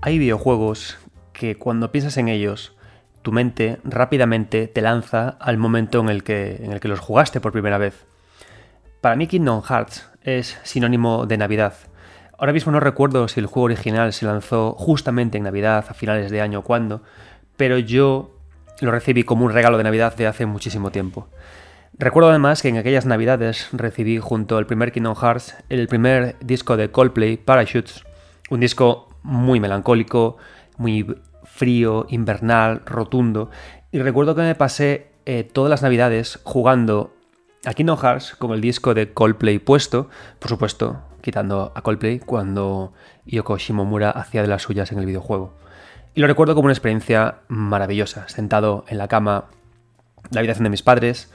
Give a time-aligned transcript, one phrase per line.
[0.00, 0.96] Hay videojuegos
[1.32, 2.76] que cuando piensas en ellos,
[3.22, 7.40] tu mente rápidamente te lanza al momento en el que, en el que los jugaste
[7.40, 8.06] por primera vez.
[9.00, 11.74] Para mí Kingdom Hearts es sinónimo de Navidad.
[12.38, 16.30] Ahora mismo no recuerdo si el juego original se lanzó justamente en Navidad, a finales
[16.30, 17.02] de año o cuándo,
[17.56, 18.36] pero yo
[18.80, 21.26] lo recibí como un regalo de Navidad de hace muchísimo tiempo.
[21.98, 26.76] Recuerdo además que en aquellas navidades recibí junto al primer Kingdom Hearts el primer disco
[26.76, 28.04] de Coldplay, Parachutes,
[28.50, 30.36] un disco muy melancólico,
[30.76, 33.50] muy frío, invernal, rotundo,
[33.90, 37.14] y recuerdo que me pasé eh, todas las navidades jugando
[37.64, 40.08] a Kingdom Hearts con el disco de Coldplay puesto,
[40.38, 42.92] por supuesto, quitando a Coldplay cuando
[43.26, 45.54] Yoko Shimomura hacía de las suyas en el videojuego.
[46.14, 49.44] Y lo recuerdo como una experiencia maravillosa, sentado en la cama,
[50.30, 51.30] la habitación de mis padres,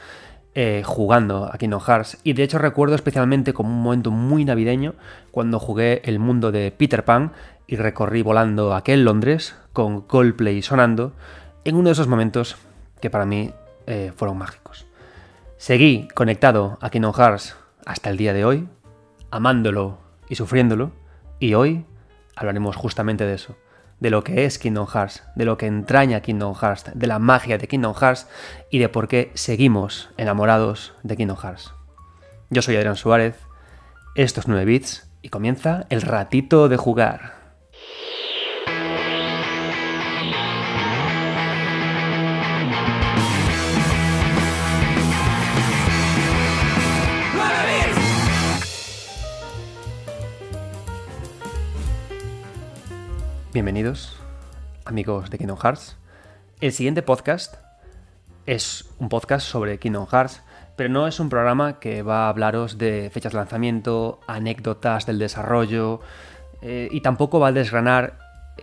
[0.55, 2.19] eh, jugando a Kingdom Hearts.
[2.23, 4.93] Y de hecho recuerdo especialmente como un momento muy navideño
[5.31, 7.31] cuando jugué el mundo de Peter Pan
[7.67, 11.13] y recorrí volando aquel Londres con Coldplay sonando
[11.63, 12.57] en uno de esos momentos
[13.01, 13.51] que para mí
[13.87, 14.85] eh, fueron mágicos.
[15.57, 17.55] Seguí conectado a Kingdom Hearts
[17.85, 18.67] hasta el día de hoy,
[19.31, 19.97] amándolo
[20.29, 20.91] y sufriéndolo,
[21.39, 21.85] y hoy
[22.35, 23.55] hablaremos justamente de eso
[24.03, 27.57] de lo que es Kingdom Hearts, de lo que entraña Kingdom Hearts, de la magia
[27.57, 28.27] de Kingdom Hearts
[28.69, 31.73] y de por qué seguimos enamorados de Kingdom Hearts.
[32.49, 33.37] Yo soy Adrián Suárez,
[34.15, 37.42] esto es 9 bits y comienza el ratito de jugar.
[53.53, 54.15] Bienvenidos,
[54.83, 55.95] amigos de Kingdom Hearts.
[56.59, 57.53] El siguiente podcast
[58.47, 60.41] es un podcast sobre Kingdom Hearts,
[60.75, 65.19] pero no es un programa que va a hablaros de fechas de lanzamiento, anécdotas del
[65.19, 65.99] desarrollo,
[66.63, 68.17] eh, y tampoco va a desgranar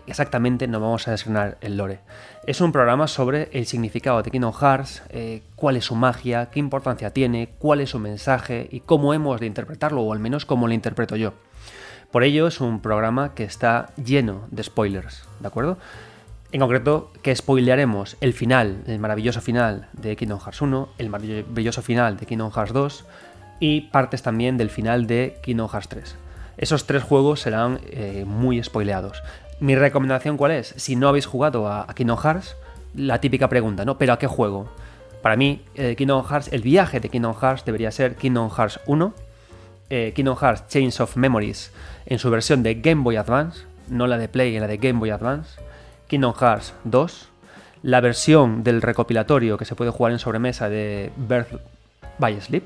[0.09, 2.01] exactamente, no vamos a desgranar el lore.
[2.45, 6.59] Es un programa sobre el significado de Kingdom Hearts, eh, cuál es su magia, qué
[6.59, 10.67] importancia tiene, cuál es su mensaje y cómo hemos de interpretarlo, o al menos cómo
[10.67, 11.33] lo interpreto yo.
[12.11, 15.79] Por ello es un programa que está lleno de spoilers, ¿de acuerdo?
[16.51, 21.83] En concreto, que spoilearemos el final, el maravilloso final de Kingdom Hearts 1, el maravilloso
[21.83, 23.05] final de Kingdom Hearts 2
[23.61, 26.17] y partes también del final de Kingdom Hearts 3.
[26.59, 29.23] Esos tres juegos serán eh, muy spoileados.
[29.61, 30.75] Mi recomendación cuál es?
[30.77, 32.57] Si no habéis jugado a, Kingdom Hearts,
[32.95, 33.99] la típica pregunta, ¿no?
[33.99, 34.69] ¿Pero a qué juego?
[35.23, 39.15] Para mí, eh, Kingdom Hearts, el viaje de Kingdom Hearts debería ser Kingdom Hearts 1,
[39.91, 41.71] eh, Kingdom Hearts Chains of Memories
[42.07, 45.11] en su versión de Game Boy Advance, no la de Play, la de Game Boy
[45.11, 45.61] Advance,
[46.09, 47.29] Kingdom Hearts 2,
[47.83, 51.61] la versión del recopilatorio que se puede jugar en sobremesa de Birth
[52.19, 52.65] by Sleep,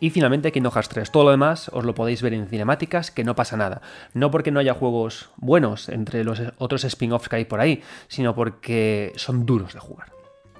[0.00, 1.10] y finalmente Kingdom Hearts 3.
[1.10, 3.80] Todo lo demás os lo podéis ver en cinemáticas, que no pasa nada.
[4.12, 8.34] No porque no haya juegos buenos entre los otros spin-offs que hay por ahí, sino
[8.34, 10.14] porque son duros de jugar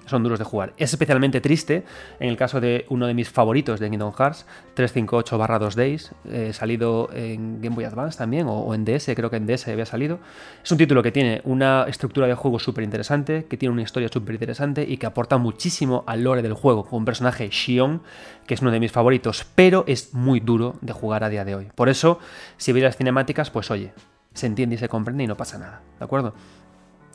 [0.06, 0.72] son duros de jugar.
[0.76, 1.84] Es especialmente triste
[2.20, 7.08] en el caso de uno de mis favoritos de Kingdom Hearts, 358-2 Days, eh, salido
[7.12, 10.18] en Game Boy Advance también, o, en DS, creo que en DS había salido.
[10.62, 14.08] Es un título que tiene una estructura de juego súper interesante, que tiene una historia
[14.08, 18.02] súper interesante y que aporta muchísimo al lore del juego, con un personaje Shion,
[18.46, 21.54] que es uno de mis favoritos, pero es muy duro de jugar a día de
[21.54, 21.68] hoy.
[21.74, 22.18] Por eso,
[22.56, 23.92] si veis las cinemáticas, pues oye,
[24.34, 26.34] se entiende y se comprende y no pasa nada, ¿de acuerdo?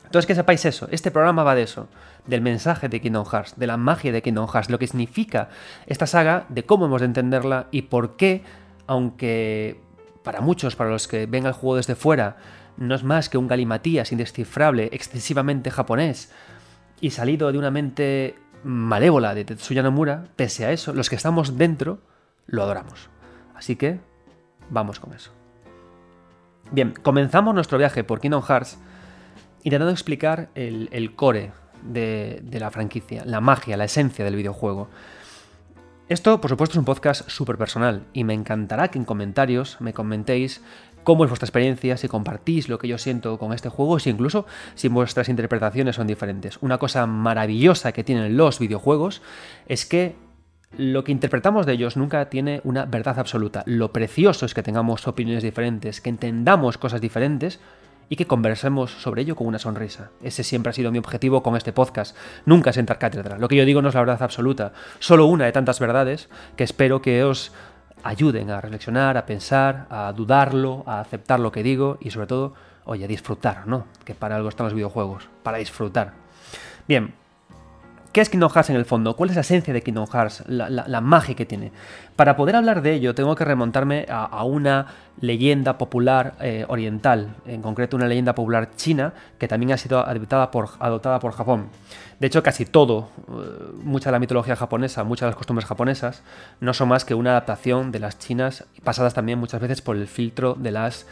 [0.09, 1.87] Entonces que sepáis eso, este programa va de eso,
[2.25, 5.49] del mensaje de Kingdom Hearts, de la magia de Kingdom Hearts, lo que significa
[5.85, 8.43] esta saga, de cómo hemos de entenderla y por qué,
[8.87, 9.79] aunque
[10.23, 12.37] para muchos, para los que ven el juego desde fuera,
[12.77, 16.31] no es más que un galimatías indescifrable, excesivamente japonés
[16.99, 21.55] y salido de una mente malévola de Tetsuya Nomura, pese a eso, los que estamos
[21.55, 21.99] dentro
[22.47, 23.11] lo adoramos.
[23.53, 23.99] Así que
[24.71, 25.31] vamos con eso.
[26.71, 28.79] Bien, comenzamos nuestro viaje por Kingdom Hearts
[29.63, 31.51] intentando explicar el, core
[31.83, 34.89] de, la franquicia, la magia, la esencia del videojuego.
[36.07, 39.93] Esto, por supuesto, es un podcast súper personal y me encantará que en comentarios me
[39.93, 40.61] comentéis
[41.03, 44.45] cómo es vuestra experiencia, si compartís lo que yo siento con este juego, si incluso
[44.75, 46.57] si vuestras interpretaciones son diferentes.
[46.61, 49.21] Una cosa maravillosa que tienen los videojuegos
[49.67, 50.15] es que
[50.77, 53.63] lo que interpretamos de ellos nunca tiene una verdad absoluta.
[53.65, 57.59] Lo precioso es que tengamos opiniones diferentes, que entendamos cosas diferentes,
[58.09, 60.09] y que conversemos sobre ello con una sonrisa.
[60.21, 63.37] Ese siempre ha sido mi objetivo con este podcast, nunca sentar cátedra.
[63.37, 66.63] Lo que yo digo no es la verdad absoluta, solo una de tantas verdades que
[66.63, 67.53] espero que os
[68.03, 72.53] ayuden a reflexionar, a pensar, a dudarlo, a aceptar lo que digo y sobre todo,
[72.85, 73.85] oye, a disfrutar, ¿no?
[74.03, 76.13] Que para algo están los videojuegos, para disfrutar.
[76.87, 77.13] Bien,
[78.11, 79.15] ¿qué ¿Qué es Kingdom Hearts en el fondo?
[79.15, 80.43] ¿Cuál es la esencia de Kingdom Hearts?
[80.47, 81.71] La, magia que tiene.
[82.15, 84.87] Para poder hablar de ello, tengo que remontarme a, una
[85.21, 90.51] leyenda popular eh, oriental, en concreto una leyenda popular china, que también ha sido adoptada
[90.51, 91.69] por, adoptada por Japón.
[92.19, 96.23] De hecho, casi todo, eh, mucha de la mitología japonesa, muchas de las costumbres japonesas,
[96.59, 100.07] no son más que una adaptación de las chinas, pasadas también muchas veces por el
[100.07, 101.05] filtro de las,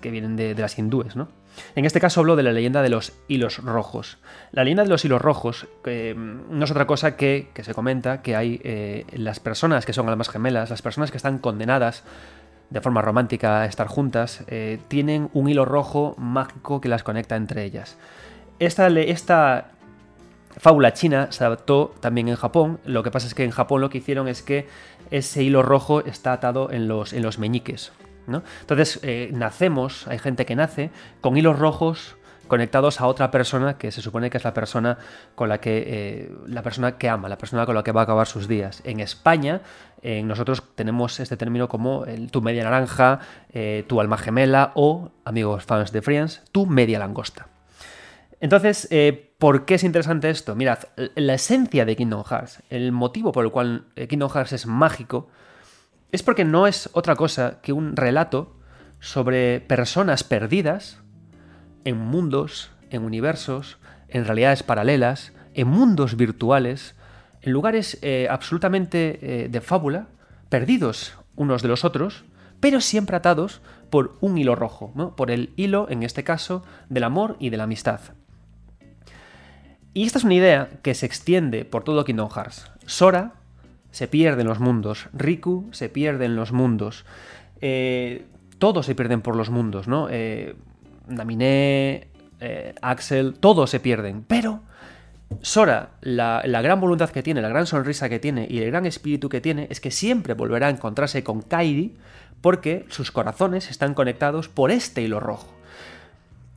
[0.00, 1.28] que vienen de, de las hindúes, ¿no?
[1.74, 4.18] En este caso hablo de la leyenda de los hilos rojos.
[4.52, 8.22] La leyenda de los hilos rojos mm, no es otra cosa que, que se comenta
[8.22, 12.04] que hay eh, las personas que son almas gemelas, las personas que están condenadas
[12.70, 17.36] de forma romántica a estar juntas, eh, tienen un hilo rojo mágico que las conecta
[17.36, 17.96] entre ellas.
[18.58, 19.70] Esta, esta
[20.56, 22.80] fábula china se adaptó también en Japón.
[22.84, 24.66] Lo que pasa es que en Japón lo que hicieron es que
[25.10, 27.92] ese hilo rojo está atado en los, en los meñiques.
[28.26, 30.90] Entonces, eh, nacemos, hay gente que nace
[31.20, 32.16] con hilos rojos
[32.48, 34.98] conectados a otra persona que se supone que es la persona
[35.34, 38.04] con la que eh, la persona que ama, la persona con la que va a
[38.04, 38.82] acabar sus días.
[38.84, 39.62] En España,
[40.22, 43.18] nosotros tenemos este término como tu media naranja,
[43.52, 47.48] eh, tu alma gemela o, amigos fans de Friends, tu media langosta.
[48.38, 48.88] Entonces,
[49.38, 50.54] ¿por qué es interesante esto?
[50.54, 50.78] Mirad,
[51.16, 55.28] la esencia de Kingdom Hearts, el motivo por el cual Kingdom Hearts es mágico,
[56.16, 58.56] es porque no es otra cosa que un relato
[59.00, 61.02] sobre personas perdidas
[61.84, 63.76] en mundos, en universos,
[64.08, 66.96] en realidades paralelas, en mundos virtuales,
[67.42, 70.08] en lugares eh, absolutamente eh, de fábula,
[70.48, 72.24] perdidos unos de los otros,
[72.60, 73.60] pero siempre atados
[73.90, 77.64] por un hilo rojo, por el hilo, en este caso, del amor y de la
[77.64, 78.00] amistad.
[79.92, 82.70] Y esta es una idea que se extiende por todo Kingdom Hearts.
[82.86, 83.34] Sora
[83.96, 87.06] se pierde en los mundos, Riku se pierde en los mundos,
[87.62, 88.26] eh,
[88.58, 90.08] todos se pierden por los mundos, ¿no?
[90.10, 90.54] Eh,
[91.08, 92.08] Naminé,
[92.40, 94.60] eh, Axel, todos se pierden, pero
[95.40, 99.30] Sora, la, gran voluntad que tiene, la gran sonrisa que tiene y el gran espíritu
[99.30, 101.96] que tiene es que siempre volverá a encontrarse con Kairi
[102.42, 105.54] porque sus corazones están conectados por este hilo rojo.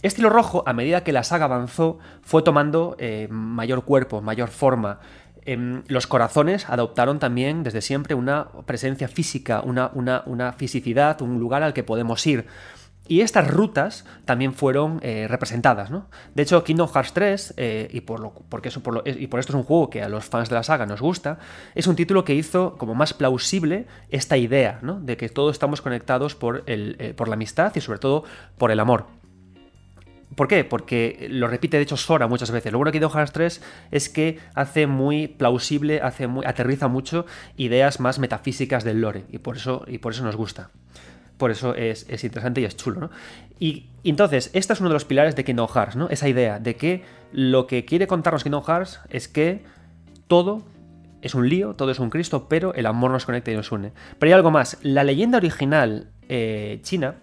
[0.02, 2.98] Este hilo rojo, a medida que la saga avanzó, fue tomando
[3.30, 5.00] mayor cuerpo, mayor forma.
[5.50, 11.64] Em, los corazones adoptaron también desde siempre una presencia física, una, una, fisicidad, un lugar
[11.64, 12.46] al que podemos ir.
[13.08, 16.06] Y estas rutas también fueron eh, representadas, ¿no?
[16.36, 19.56] De hecho, Kingdom Hearts 3, eh, y, por lo, porque eso, y por esto es
[19.56, 21.40] un juego que a los fans de la saga nos gusta,
[21.74, 24.80] es un título que hizo como más plausible esta idea.
[25.02, 28.24] De que todos estamos conectados por, el, eh, por la amistad y sobre todo
[28.60, 29.19] por el amor.
[30.40, 30.64] ¿Por qué?
[30.64, 32.72] Porque lo repite de hecho Sora muchas veces.
[32.72, 37.26] Lo bueno que Kingdom Hearts 3 es que hace muy plausible, hace muy, aterriza mucho
[37.58, 40.70] ideas más metafísicas del lore y por eso, y por eso nos gusta.
[41.36, 43.10] Por eso es, interesante y es chulo, ¿no?
[43.60, 46.08] Y, entonces, este es uno de los pilares de Kingdom Hearts, ¿no?
[46.08, 47.04] Esa idea de que
[47.34, 49.66] lo que quiere contarnos Kingdom Hearts es que
[50.30, 50.64] todo
[51.22, 53.92] es un lío, todo es un Cristo, pero el amor nos conecta y nos une.
[54.18, 54.78] Pero hay algo más.
[54.84, 57.16] La leyenda original eh, china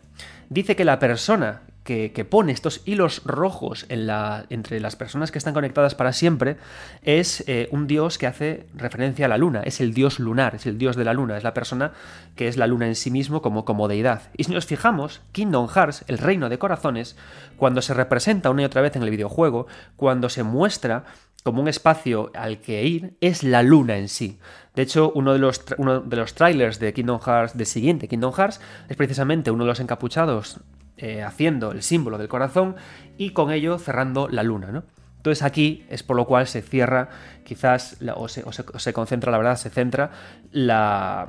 [0.51, 5.95] dice que la persona que, pone estos hilos rojos entre las personas que están conectadas
[5.95, 6.57] para siempre
[7.03, 10.67] es eh, un dios que hace referencia a la luna, es el dios lunar, es
[10.67, 11.93] el dios de la luna, es la persona
[12.35, 14.23] que es la luna en sí mismo como, deidad.
[14.37, 17.17] Y si nos fijamos, Kingdom Hearts, el reino de corazones,
[17.57, 21.05] cuando se representa una y otra vez en el videojuego, cuando se muestra
[21.45, 24.41] como un espacio al que ir, es la luna en sí.
[24.75, 28.33] De hecho, uno de los, uno de los trailers de Kingdom Hearts, de siguiente Kingdom
[28.33, 30.61] Hearts, es precisamente uno de los encapuchados
[30.99, 32.77] eh, haciendo el símbolo del corazón
[33.19, 34.85] y con ello cerrando la luna, ¿no?
[35.17, 37.09] Entonces aquí es por lo cual se cierra,
[37.45, 40.11] quizás, o, se, concentra, la verdad, se centra
[40.53, 41.29] la,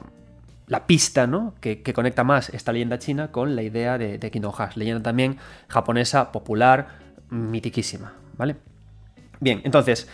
[0.86, 1.56] pista ¿no?
[1.60, 5.38] Que, conecta más esta leyenda china con la idea de, de Kingdom Hearts, leyenda también
[5.68, 6.88] japonesa, popular,
[7.30, 8.56] mitiquísima, ¿vale?
[9.40, 10.08] Bien, entonces,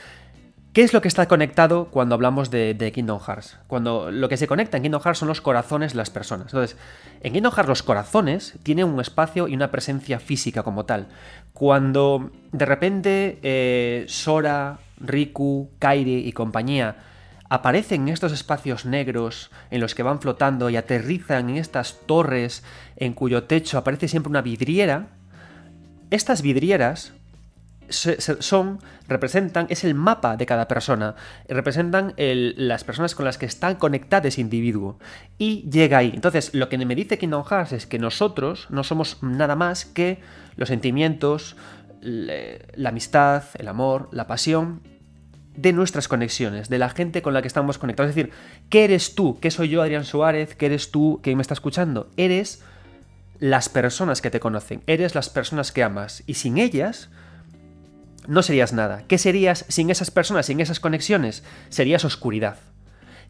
[0.74, 3.60] ¿Qué es lo que está conectado cuando hablamos de, Kingdom Hearts?
[3.68, 6.48] Cuando lo que se conecta en Kingdom Hearts son los corazones de las personas.
[6.48, 6.80] Entonces,
[7.22, 11.10] en Kingdom Hearts los corazones tienen un espacio y una presencia física como tal.
[11.54, 16.96] Cuando de repente eh, Sora, Riku, Kairi y compañía
[17.50, 22.64] aparecen en estos espacios negros en los que van flotando y aterrizan en estas torres
[22.96, 25.10] en cuyo techo aparece siempre una vidriera,
[26.10, 27.14] estas vidrieras
[27.90, 31.16] son, representan, es el mapa de cada persona,
[31.48, 35.00] representan las personas con las que están conectadas ese individuo
[35.38, 36.12] y llega ahí.
[36.14, 40.20] Entonces, lo que me dice Kingdom Hearts es que nosotros no somos nada más que
[40.56, 41.56] los sentimientos,
[42.02, 44.82] la amistad, el amor, la pasión
[45.56, 48.10] de nuestras conexiones, de la gente con la que estamos conectados.
[48.10, 48.34] Es decir,
[48.70, 49.40] ¿qué eres tú?
[49.40, 50.56] ¿Qué soy yo, Adrián Suárez?
[50.56, 52.10] ¿Qué eres tú que me está escuchando?
[52.18, 52.64] Eres
[53.40, 57.10] las personas que te conocen, eres las personas que amas y sin ellas
[58.28, 59.04] no serías nada.
[59.08, 61.44] ¿Qué serías sin esas personas, sin esas conexiones?
[61.70, 62.58] Serías oscuridad.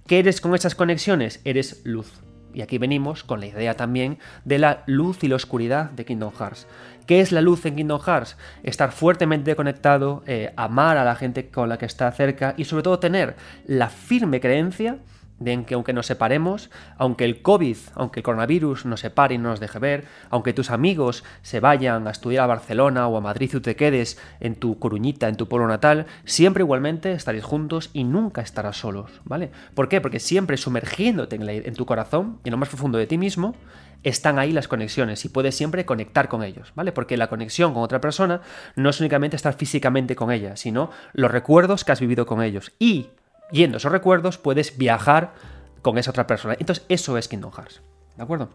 [0.07, 1.41] ¿Qué eres con esas conexiones?
[1.45, 2.11] Eres luz.
[2.53, 6.33] Y aquí venimos con la idea también de la luz y la oscuridad de Kingdom
[6.33, 6.67] Hearts.
[7.07, 8.37] ¿Qué es la luz en Kingdom Hearts?
[8.63, 12.83] Estar fuertemente conectado, eh, amar a la gente con la que está cerca y sobre
[12.83, 13.35] todo tener
[13.65, 14.99] la firme creencia
[15.39, 19.49] de que aunque nos separemos, aunque el COVID, aunque el coronavirus nos separe y no
[19.49, 23.51] nos deje ver, aunque tus amigos se vayan a estudiar a Barcelona o a Madrid
[23.53, 28.03] y te quedes en tu coruñita, en tu pueblo natal, siempre igualmente estaréis juntos y
[28.03, 29.51] nunca estarás solos, ¿vale?
[29.73, 30.01] ¿Por qué?
[30.01, 33.55] Porque siempre sumergiéndote en, en tu corazón y en lo más profundo de ti mismo,
[34.03, 36.91] están ahí las conexiones y puedes siempre conectar con ellos, ¿vale?
[36.91, 38.41] Porque la conexión con otra persona
[38.75, 42.73] no es únicamente estar físicamente con ella, sino los recuerdos que has vivido con ellos.
[42.79, 43.07] Y
[43.51, 45.33] yendo esos recuerdos puedes viajar
[45.81, 46.55] con esa otra persona.
[46.59, 47.81] Entonces, eso es Kingdom Hearts.
[48.15, 48.49] ¿De acuerdo?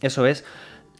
[0.00, 0.44] Eso es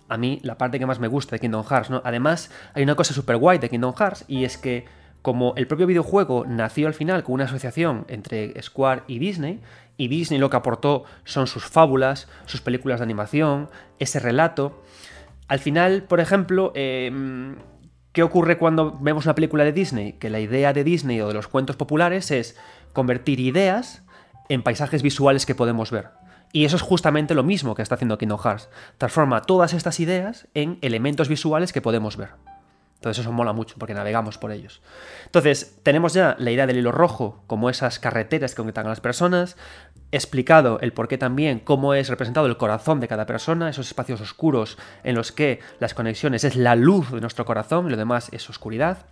[0.09, 2.03] a mí la parte que más me gusta de Kingdom Hearts, ¿no?
[2.05, 4.87] Además, hay una cosa súper guay de Kingdom Hearts y es que
[5.23, 9.61] como el propio videojuego nació al final con una asociación entre Square y Disney,
[9.97, 14.81] y Disney lo que aportó son sus fábulas, sus películas de animación, ese relato,
[15.49, 17.57] al final, por ejemplo, em,
[18.19, 20.15] ¿qué ocurre cuando vemos una película de Disney?
[20.15, 22.57] Que la idea de Disney o de los cuentos populares es
[22.93, 24.03] convertir ideas
[24.49, 26.09] en paisajes visuales que podemos ver.
[26.53, 28.71] Y eso es justamente lo mismo que está haciendo Kingdom Hearts.
[28.99, 32.31] Transforma todas estas ideas en elementos visuales que podemos ver.
[32.99, 34.83] Entonces eso mola mucho porque navegamos por ellos.
[35.27, 39.01] Entonces tenemos ya la idea del hilo rojo como esas carreteras que conectan a las
[39.01, 39.57] personas,
[40.11, 44.21] explicado el por qué también, cómo es representado el corazón de cada persona, esos espacios
[44.21, 48.31] oscuros en los que las conexiones es la luz de nuestro corazón y lo demás
[48.33, 49.07] es oscuridad.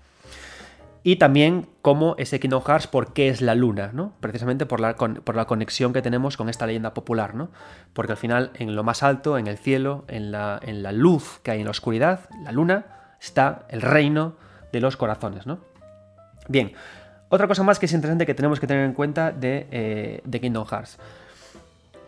[1.05, 4.14] Y también cómo ese Kingdom Hearts, por qué es la luna, ¿no?
[4.19, 7.50] Precisamente por la, por la conexión que tenemos con esta leyenda popular, ¿no?
[7.93, 11.38] Porque al final, en lo más alto, en el cielo, en la, en la luz
[11.45, 12.95] que hay en la oscuridad, la luna,
[13.26, 14.37] está el reino
[14.73, 15.59] de los corazones, ¿no?
[16.49, 16.73] Bien,
[17.28, 20.40] otra cosa más que es interesante que tenemos que tener en cuenta de, eh, de
[20.40, 20.99] Kingdom Hearts.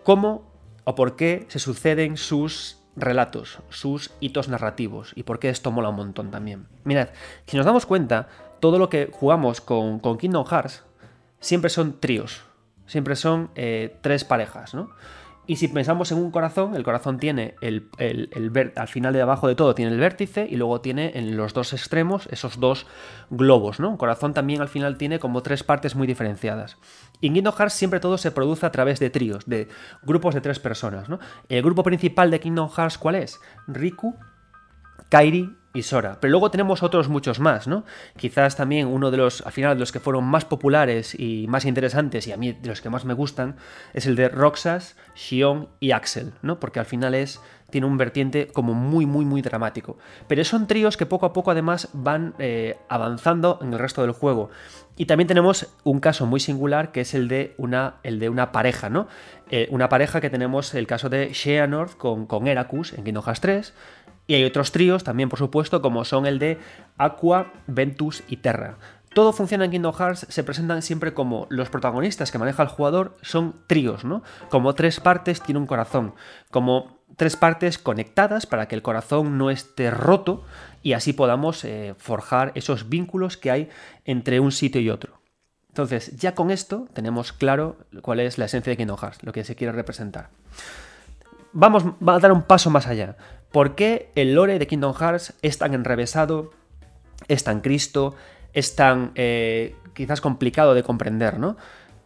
[0.05, 0.51] ¿Cómo
[0.85, 5.91] o por qué se suceden sus relatos, sus hitos narrativos y por qué esto mola
[5.91, 6.67] un montón también.
[6.85, 7.09] Mirad,
[7.47, 8.29] si nos damos cuenta,
[8.61, 10.83] todo lo que jugamos con, Kingdom Hearts
[11.41, 12.43] siempre son tríos,
[12.87, 14.91] siempre son eh, tres parejas, ¿no?
[15.49, 17.89] Y si pensamos en un corazón, el corazón tiene el,
[18.77, 21.73] al final de abajo de todo tiene el vértice y luego tiene en los dos
[21.73, 22.87] extremos esos dos
[23.31, 23.89] globos, ¿no?
[23.89, 26.77] Un corazón también al final tiene como tres partes muy diferenciadas.
[27.23, 29.69] Y en Kingdom Hearts siempre todo se produce a través de tríos, de
[30.03, 31.19] grupos de tres personas, ¿no?
[31.49, 33.41] El grupo principal de Kingdom Hearts, ¿cuál es?
[33.67, 34.17] Riku,
[35.09, 36.19] Kairi y Sora.
[36.21, 37.85] Pero luego tenemos otros muchos más, ¿no?
[38.17, 41.65] Quizás también uno de los, al final, de los que fueron más populares y más
[41.65, 43.57] interesantes, y a mí de los que más me gustan,
[43.93, 46.59] es el de Roxas, Shion y Axel, ¿no?
[46.59, 49.99] Porque al final es, tiene un vertiente como muy, muy, muy dramático.
[50.27, 54.13] Pero son tríos que poco a poco además van eh, avanzando en el resto del
[54.13, 54.51] juego.
[54.97, 58.51] Y también tenemos un caso muy singular que es el de una, el de una
[58.51, 59.07] pareja, ¿no?
[59.51, 63.41] Eh, una pareja que tenemos el caso de Xehanort con, con Heracus en Kingdom Hearts
[63.41, 63.75] 3,
[64.29, 66.59] y hay otros tríos también, por supuesto, como son el de
[66.99, 68.77] Aqua, Ventus y Terra.
[69.15, 73.17] Todo funciona en Kingdom Hearts, se presentan siempre como los protagonistas que maneja el jugador
[73.23, 74.23] son tríos, ¿no?
[74.51, 76.15] Como tres partes tiene un corazón,
[76.51, 80.45] como tres partes conectadas para que el corazón no esté roto
[80.83, 83.71] y así podamos eh, forjar esos vínculos que hay
[84.05, 85.19] entre un sitio y otro.
[85.69, 89.45] Entonces, ya con esto tenemos claro cuál es la esencia de Kingdom Hearts, lo que
[89.45, 90.29] se quiere representar.
[91.53, 93.17] Vamos a dar un paso más allá.
[93.53, 96.53] ¿Por qué el lore de Kingdom Hearts es tan enrevesado,
[97.29, 98.15] es tan cristo,
[98.53, 101.57] es tan eh, quizás complicado de comprender, ¿no?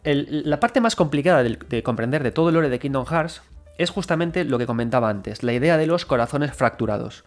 [0.05, 3.41] la parte más complicada de, comprender de todo el lore de Kingdom Hearts
[3.77, 7.23] es justamente lo que comentaba antes, la idea de los corazones fracturados.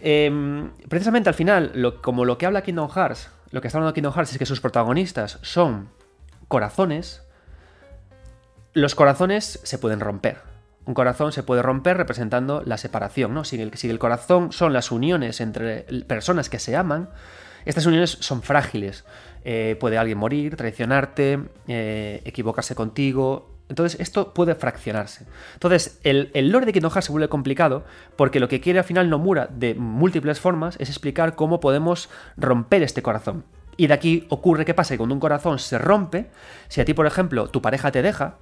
[0.00, 4.14] Em, precisamente al final, como lo que habla Kingdom Hearts, lo que está hablando Kingdom
[4.14, 5.90] Hearts es que sus protagonistas son
[6.48, 7.22] corazones,
[8.72, 10.38] los corazones se pueden romper.
[10.88, 13.44] Un corazón se puede romper representando la separación, ¿no?
[13.44, 17.10] Si el, el corazón son las uniones entre personas que se aman,
[17.66, 19.04] estas uniones son frágiles.
[19.44, 23.54] Eh, puede alguien morir, traicionarte, eh, equivocarse contigo.
[23.68, 25.26] Entonces, esto puede fraccionarse.
[25.52, 27.84] Entonces, el, el lore de Kingdom se vuelve complicado
[28.16, 32.82] porque lo que quiere al final Nomura de múltiples formas es explicar cómo podemos romper
[32.82, 33.44] este corazón.
[33.76, 36.30] Y de aquí ocurre qué pasa, que cuando un corazón se rompe,
[36.68, 38.38] si a ti, por ejemplo, tu pareja te deja,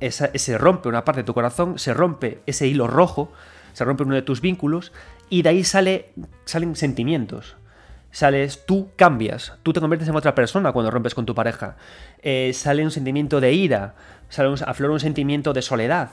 [0.00, 3.32] se rompe una parte de tu corazón, se rompe ese hilo rojo,
[3.72, 4.92] se rompe uno de tus vínculos
[5.30, 6.12] y de ahí sale,
[6.44, 7.56] salen sentimientos.
[8.10, 11.76] Sales, tú cambias, tú te conviertes en otra persona cuando rompes con tu pareja.
[12.22, 13.94] Eh, sale un sentimiento de ira,
[14.30, 16.10] sale un, aflora un sentimiento de soledad.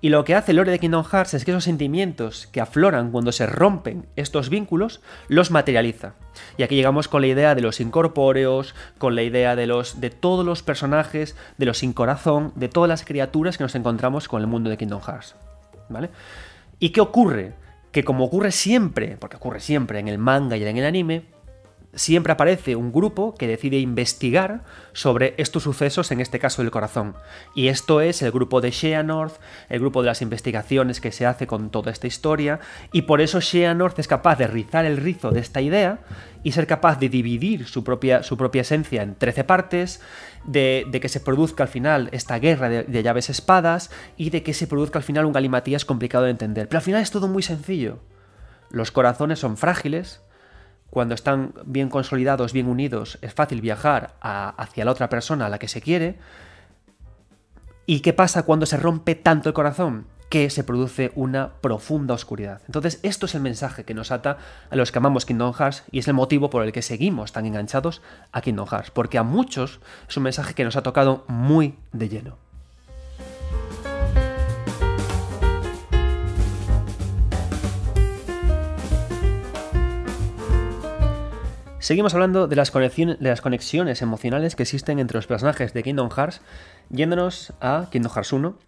[0.00, 3.32] Y lo que hace Lore de Kingdom Hearts es que esos sentimientos que afloran cuando
[3.32, 6.14] se rompen estos vínculos, los materializa.
[6.56, 10.10] Y aquí llegamos con la idea de los incorpóreos, con la idea de los de
[10.10, 14.40] todos los personajes, de los sin corazón, de todas las criaturas que nos encontramos con
[14.40, 15.34] el mundo de Kingdom Hearts.
[15.88, 16.10] ¿Vale?
[16.78, 17.54] ¿Y qué ocurre?
[17.90, 21.24] Que como ocurre siempre, porque ocurre siempre en el manga y en el anime,
[21.98, 24.62] siempre aparece un grupo que decide investigar
[24.92, 27.14] sobre estos sucesos, en este caso del corazón.
[27.54, 29.34] Y esto es el grupo de North,
[29.68, 32.60] el grupo de las investigaciones que se hace con toda esta historia,
[32.92, 33.40] y por eso
[33.74, 35.98] North es capaz de rizar el rizo de esta idea
[36.44, 40.00] y ser capaz de dividir su propia, su propia esencia en 13 partes,
[40.44, 44.54] de, que se produzca al final esta guerra de, de llaves espadas y de que
[44.54, 46.68] se produzca al final un galimatías complicado de entender.
[46.68, 47.98] Pero al final es todo muy sencillo.
[48.70, 50.22] Los corazones son frágiles,
[50.90, 55.58] cuando están bien consolidados, bien unidos, es fácil viajar hacia la otra persona a la
[55.58, 56.18] que se quiere.
[57.86, 60.06] ¿Y qué pasa cuando se rompe tanto el corazón?
[60.28, 62.60] Que se produce una profunda oscuridad.
[62.66, 64.36] Entonces, esto es el mensaje que nos ata
[64.70, 67.46] a los que amamos Kingdom Hearts y es el motivo por el que seguimos tan
[67.46, 68.02] enganchados
[68.32, 72.08] a Kingdom Hearts, porque a muchos es un mensaje que nos ha tocado muy de
[72.08, 72.47] lleno.
[81.88, 86.42] Seguimos hablando de las, conexiones, emocionales que existen entre los personajes de Kingdom Hearts,
[86.90, 88.58] yéndonos a Kingdom Hearts 1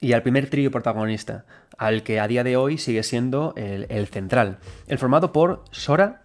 [0.00, 1.44] y al primer trío protagonista,
[1.78, 4.58] al que a día de hoy sigue siendo el, central,
[4.88, 6.22] el formado por Sora,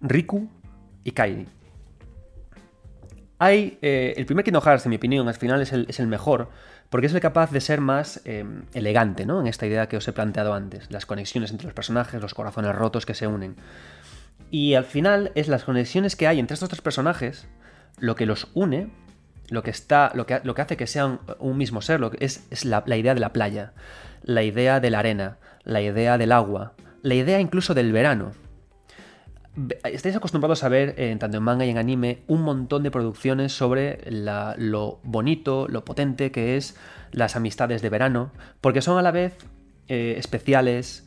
[0.00, 0.48] Riku
[1.04, 1.46] y Kairi.
[3.38, 6.48] Hay, eh, el primer Kingdom Hearts, en mi opinión, al final es el, mejor,
[6.88, 9.42] porque es el capaz de ser más eh, elegante, ¿no?
[9.42, 12.74] En esta idea que os he planteado antes, las conexiones entre los personajes, los corazones
[12.74, 13.56] rotos que se unen.
[14.50, 17.48] Y al final es las conexiones que hay entre estos tres personajes
[17.98, 18.88] lo que los une,
[19.48, 22.24] lo que, está, lo que, lo que hace que sean un mismo ser, lo que
[22.24, 23.72] es, es la, idea de la playa,
[24.22, 28.32] la idea de la arena, la idea del agua, la idea incluso del verano.
[29.84, 33.52] Estáis acostumbrados a ver, en tanto en manga y en anime, un montón de producciones
[33.52, 36.76] sobre lo bonito, lo potente que es
[37.12, 39.38] las amistades de verano, porque son a la vez
[39.88, 41.05] eh, especiales,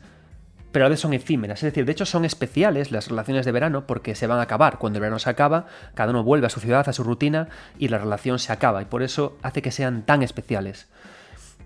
[0.72, 1.60] pero a veces son efímeras.
[1.60, 4.78] Es decir, de hecho son especiales las relaciones de verano porque se van a acabar.
[4.78, 7.88] Cuando el verano se acaba, cada uno vuelve a su ciudad, a su rutina y
[7.88, 8.82] la relación se acaba.
[8.82, 10.88] Y por eso hace que sean tan especiales.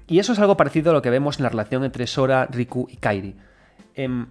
[0.06, 2.88] Y eso es algo parecido a lo que vemos en la relación entre Sora, Riku
[2.90, 3.36] y Kairi.
[3.94, 4.26] Em,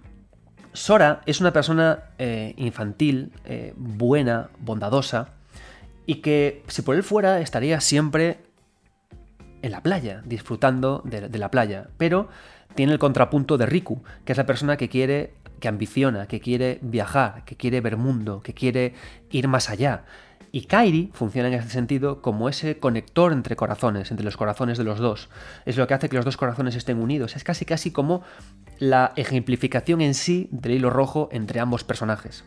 [0.72, 5.28] Sora es una persona eh, infantil, eh, buena, bondadosa,
[6.06, 8.38] y que si por él fuera estaría siempre
[9.64, 11.88] en la playa, disfrutando de la playa.
[11.96, 12.28] Pero
[12.74, 16.78] tiene el contrapunto de Riku, que es la persona que quiere, que ambiciona, que quiere
[16.82, 18.94] viajar, que quiere ver mundo, que quiere
[19.30, 20.04] ir más allá.
[20.52, 24.84] Y Kairi funciona en ese sentido como ese conector entre corazones, entre los corazones de
[24.84, 25.28] los dos.
[25.64, 27.34] Es lo que hace que los dos corazones estén unidos.
[27.34, 28.22] Es casi casi como
[28.78, 32.44] la ejemplificación en sí del hilo rojo entre ambos personajes.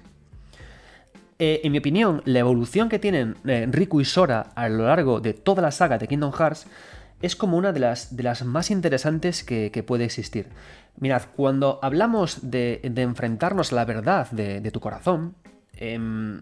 [1.40, 5.20] Eh, en mi opinión, la evolución que tienen eh, Riku y Sora a lo largo
[5.20, 6.66] de toda la saga de Kingdom Hearts
[7.22, 10.50] es como una de las, de las más interesantes que, puede existir.
[11.00, 15.36] Mirad, cuando hablamos de, enfrentarnos a la verdad de, tu corazón,
[15.74, 16.42] em,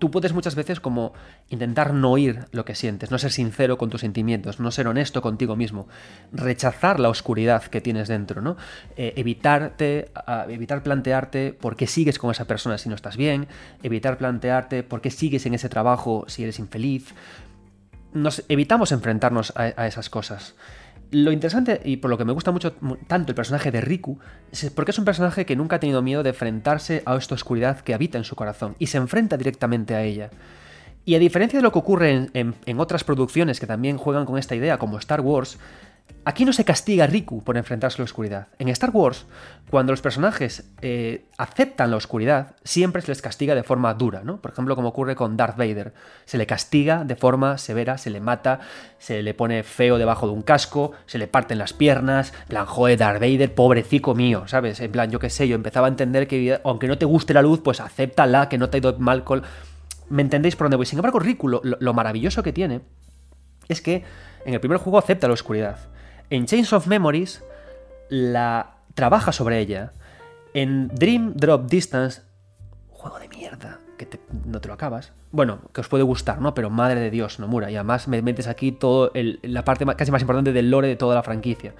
[0.00, 1.12] tú puedes muchas veces como
[1.50, 5.22] intentar no oír lo que sientes, no ser sincero con tus sentimientos, no ser honesto
[5.22, 5.86] contigo mismo,
[6.32, 8.56] rechazar la oscuridad que tienes dentro, ¿no?
[8.96, 10.10] Eh, evitarte,
[10.48, 13.46] evitar plantearte por qué sigues con esa persona si no estás bien,
[13.82, 17.14] evitar plantearte por qué sigues en ese trabajo si eres infeliz,
[18.12, 20.54] nos evitamos enfrentarnos a, esas cosas.
[21.10, 22.74] Lo interesante y por lo que me gusta mucho
[23.08, 24.18] tanto el personaje de Riku
[24.52, 27.80] es porque es un personaje que nunca ha tenido miedo de enfrentarse a esta oscuridad
[27.80, 30.30] que habita en su corazón y se enfrenta directamente a ella.
[31.04, 34.54] Y a diferencia de lo que ocurre en otras producciones que también juegan con esta
[34.54, 35.58] idea, como Star Wars,
[36.24, 38.48] Aquí no se castiga a Riku por enfrentarse a la oscuridad.
[38.58, 39.24] En Star Wars,
[39.70, 44.38] cuando los personajes eh, aceptan la oscuridad, siempre se les castiga de forma dura, ¿no?
[44.40, 45.94] Por ejemplo, como ocurre con Darth Vader.
[46.26, 48.60] Se le castiga de forma severa, se le mata,
[48.98, 52.98] se le pone feo debajo de un casco, se le parten las piernas, plan, joder,
[52.98, 54.80] Darth Vader, pobrecico mío, ¿sabes?
[54.80, 57.40] En plan, yo qué sé, yo empezaba a entender que aunque no te guste la
[57.40, 59.42] luz, pues acéptala, que no te ha ido mal con...
[60.10, 60.86] ¿Me entendéis por dónde voy?
[60.86, 62.82] Sin embargo, Riku, lo maravilloso que tiene
[63.68, 64.04] es que
[64.44, 65.78] en el primer juego acepta la oscuridad.
[66.28, 67.42] En Chains of Memories
[68.08, 69.92] la trabaja sobre ella.
[70.52, 72.22] En Dream Drop Distance,
[72.90, 74.08] juego de mierda, que
[74.44, 75.12] no te lo acabas.
[75.30, 76.54] Bueno, que os puede gustar, ¿no?
[76.54, 77.70] Pero madre de Dios, Nomura.
[77.70, 81.14] Y además me metes aquí todo la parte casi más importante del lore de toda
[81.14, 81.74] la franquicia.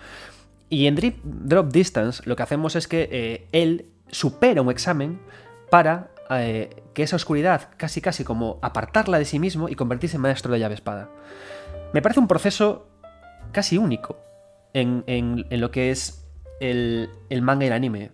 [0.69, 5.21] Y en Dream Drop Distance lo que hacemos es que eh, él supera un examen
[5.69, 10.23] para eh, que esa oscuridad, casi casi como apartarla de sí mismo y convertirse en
[10.23, 11.11] maestro de llave espada.
[11.93, 12.89] Me parece un proceso
[13.53, 14.19] casi único
[14.73, 16.29] en, lo que es
[16.61, 17.09] el,
[17.43, 18.11] manga y el anime.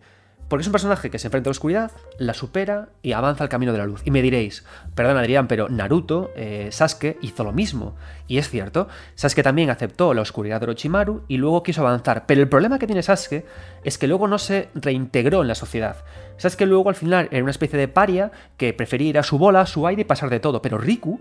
[0.49, 3.51] Porque es un personaje que se enfrenta a la oscuridad, la supera y avanza al
[3.51, 4.03] camino de la luz.
[4.05, 7.97] Y me diréis, perdón Adrián, pero Naruto, eh, Sasuke, hizo lo mismo.
[8.29, 12.27] Y es cierto, Sasuke también aceptó la oscuridad de Orochimaru y luego quiso avanzar.
[12.27, 13.45] Pero el problema que tiene Sasuke
[13.83, 15.97] es que luego no se reintegró en la sociedad.
[16.37, 19.63] Sasuke luego al final era una especie de paria que prefería ir a su bola,
[19.63, 20.63] a su aire y pasar de todo.
[20.63, 21.21] Pero Riku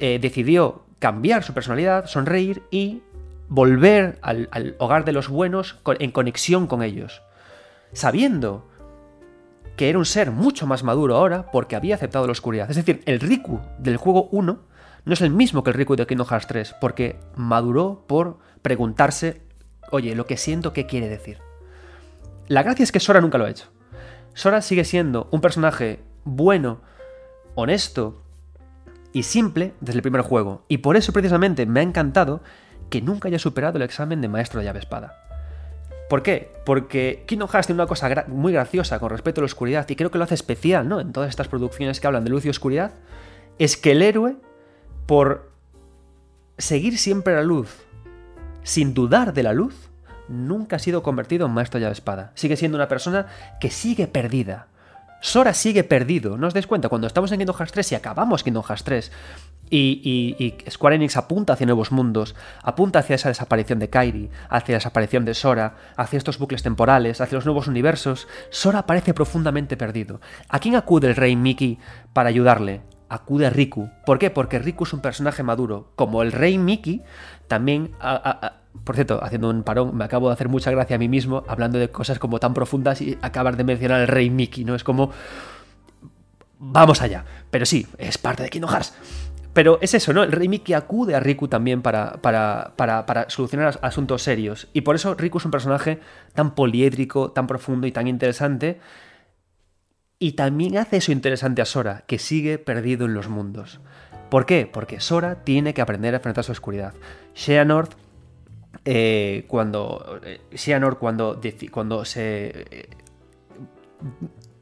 [0.00, 3.00] eh, decidió cambiar su personalidad, sonreír y
[3.48, 7.22] volver al, al hogar de los buenos en conexión con ellos
[7.92, 8.68] sabiendo
[9.76, 12.70] que era un ser mucho más maduro ahora porque había aceptado la oscuridad.
[12.70, 14.58] Es decir, el Riku del juego 1
[15.04, 19.42] no es el mismo que el Riku de Kingdom Hearts 3 porque maduró por preguntarse,
[19.90, 21.38] oye, lo que siento, ¿qué quiere decir?
[22.48, 23.66] La gracia es que Sora nunca lo ha hecho.
[24.34, 26.80] Sora sigue siendo un personaje bueno,
[27.54, 28.22] honesto
[29.12, 30.64] y simple desde el primer juego.
[30.68, 32.42] Y por eso precisamente me ha encantado
[32.90, 35.25] que nunca haya superado el examen de maestro de llave espada.
[36.08, 36.52] ¿Por qué?
[36.64, 40.10] Porque Kingdom Hearts tiene una cosa muy graciosa con respecto a la oscuridad, y creo
[40.10, 41.00] que lo hace especial, ¿no?
[41.00, 42.92] En todas estas producciones que hablan de luz y oscuridad,
[43.58, 44.36] es que el héroe,
[45.06, 45.50] por
[46.58, 47.84] seguir siempre la luz,
[48.62, 49.90] sin dudar de la luz,
[50.28, 52.32] nunca ha sido convertido en maestro llave espada.
[52.34, 53.26] Sigue siendo una persona
[53.60, 54.68] que sigue perdida.
[55.20, 56.36] Sora sigue perdido.
[56.36, 56.88] ¿No os dais cuenta?
[56.88, 59.12] Cuando estamos en Kingdom Hearts 3 y acabamos Kingdom Hearts 3
[59.70, 64.78] y, Square Enix apunta hacia nuevos mundos, apunta hacia esa desaparición de Kairi, hacia la
[64.78, 68.28] desaparición de Sora, hacia estos bucles temporales, hacia los nuevos universos.
[68.50, 70.20] Sora parece profundamente perdido.
[70.48, 71.78] ¿A quién acude el rey Mickey
[72.12, 72.82] para ayudarle?
[73.08, 73.88] Acude a Riku.
[74.04, 74.30] ¿Por qué?
[74.30, 75.92] Porque Riku es un personaje maduro.
[75.96, 77.02] Como el rey Mickey,
[77.48, 77.92] también...
[78.84, 81.78] por cierto, haciendo un parón, me acabo de hacer mucha gracia a mí mismo hablando
[81.78, 84.74] de cosas como tan profundas y acabar de mencionar al rey Mickey, ¿no?
[84.74, 85.10] Es como...
[86.58, 87.24] Vamos allá.
[87.50, 88.94] Pero sí, es parte de Kingdom Hearts.
[89.56, 90.22] Pero es eso, ¿no?
[90.22, 94.68] El rey Mickey acude a Riku también para, para, para, solucionar asuntos serios.
[94.74, 95.98] Y por eso Riku es un personaje
[96.34, 98.78] tan poliédrico, tan profundo y tan interesante.
[100.18, 103.80] Y también hace eso interesante a Sora, que sigue perdido en los mundos.
[104.30, 104.68] ¿Por qué?
[104.70, 106.94] Porque Sora tiene que aprender a enfrentar su oscuridad.
[107.34, 107.92] Xehanort,
[108.84, 110.40] eh, cuando, eh,
[110.98, 112.88] cuando, cuando se eh,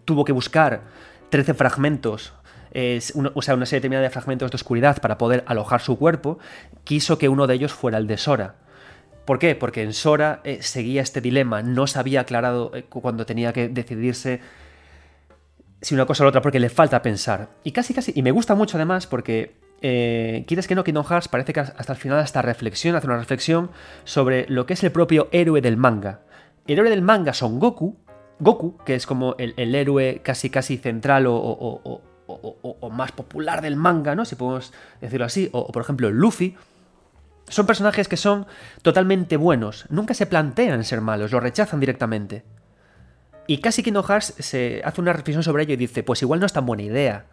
[0.04, 0.82] tuvo que buscar
[1.30, 2.32] 13 fragmentos
[3.34, 6.38] o sea, una serie determinada de fragmentos de oscuridad para poder alojar su cuerpo,
[6.82, 8.56] quiso que uno de ellos fuera el de Sora.
[9.24, 9.54] ¿Por qué?
[9.54, 14.40] Porque en Sora eh, seguía este dilema, no se había aclarado cuando tenía que decidirse
[15.84, 17.50] si una cosa o la otra, porque le falta pensar.
[17.62, 21.28] Y casi, casi, y me gusta mucho además porque eh, quieres que no, Kingdom Hearts
[21.28, 23.70] parece que hasta el final esta reflexión, hace una reflexión
[24.04, 26.22] sobre lo que es el propio héroe del manga.
[26.66, 27.98] El héroe del manga son Goku,
[28.38, 34.14] Goku, que es como el, héroe casi casi central o, o, más popular del manga,
[34.14, 34.24] ¿no?
[34.24, 36.56] Si podemos decirlo así, o, por ejemplo Luffy,
[37.48, 38.46] son personajes que son
[38.80, 42.42] totalmente buenos, nunca se plantean ser malos, lo rechazan directamente.
[43.46, 46.52] Y casi Kingdom se hace una reflexión sobre ello y dice, pues igual no es
[46.52, 47.26] tan buena idea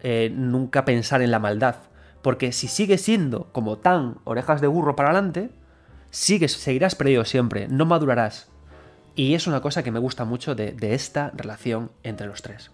[0.00, 1.76] eh, nunca pensar en la maldad,
[2.22, 5.50] porque si sigues siendo como tan orejas de burro para adelante,
[6.10, 8.48] sigues, seguirás perdido siempre, no madurarás.
[9.16, 12.70] Y es una cosa que me gusta mucho de esta relación entre los tres.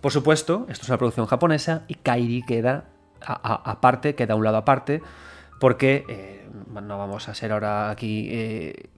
[0.00, 2.84] Por supuesto, esto es una producción japonesa y Kairi queda
[3.20, 5.02] aparte, queda a un lado aparte,
[5.58, 8.90] porque eh, no vamos a ser ahora aquí eh,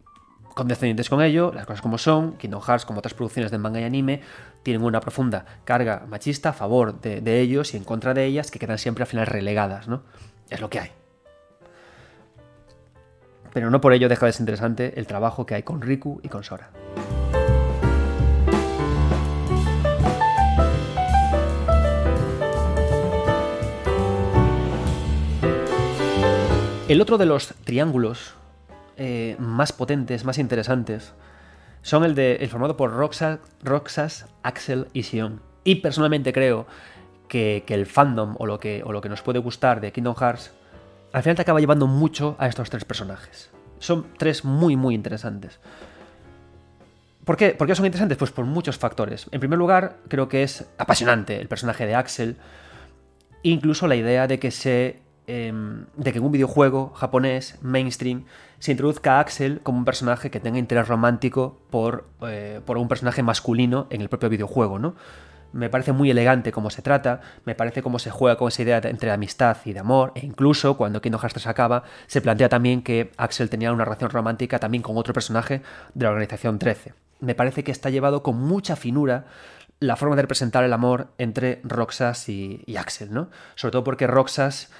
[0.60, 3.84] condescendientes con ello, las cosas como son, Kingdom Hearts, como otras producciones de manga y
[3.84, 4.20] anime,
[4.62, 8.58] tienen una profunda carga machista a favor de, ellos y en contra de ellas, que
[8.58, 10.02] quedan siempre al final relegadas, ¿no?
[10.50, 10.90] Es lo que hay.
[13.54, 16.28] Pero no por ello deja de ser interesante el trabajo que hay con Riku y
[16.28, 16.68] con Sora.
[26.86, 28.34] El otro de los triángulos
[29.02, 31.14] eh, más potentes, más interesantes,
[31.80, 35.40] son el, de, el formado por Roxas, Axel y Sion.
[35.64, 36.66] Y personalmente creo
[37.26, 40.52] que, el fandom o lo que, o lo que nos puede gustar de Kingdom Hearts
[41.14, 43.48] al final te acaba llevando mucho a estos tres personajes.
[43.78, 45.60] Son tres muy, muy interesantes.
[47.24, 47.52] ¿Por qué?
[47.52, 48.18] ¿Por qué son interesantes?
[48.18, 49.28] Pues por muchos factores.
[49.32, 52.36] En primer lugar, creo que es apasionante el personaje de Axel.
[53.42, 55.00] Incluso la idea de que se
[55.32, 58.24] Em, de que en un videojuego japonés mainstream
[58.58, 62.88] se introduzca a Axel como un personaje que tenga interés romántico por, eh, por un
[62.88, 64.96] personaje masculino en el propio videojuego, ¿no?
[65.52, 68.80] Me parece muy elegante cómo se trata, me parece cómo se juega con esa idea
[68.82, 72.82] entre amistad y de amor, e incluso cuando Kingdom Hearts 3 acaba, se plantea también
[72.82, 75.62] que Axel tenía una relación romántica también con otro personaje
[75.94, 76.92] de la organización 13.
[77.20, 79.26] Me parece que está llevado con mucha finura
[79.78, 83.30] la forma de representar el amor entre Roxas y, y Axel, ¿no?
[83.54, 84.70] Sobre todo porque Roxas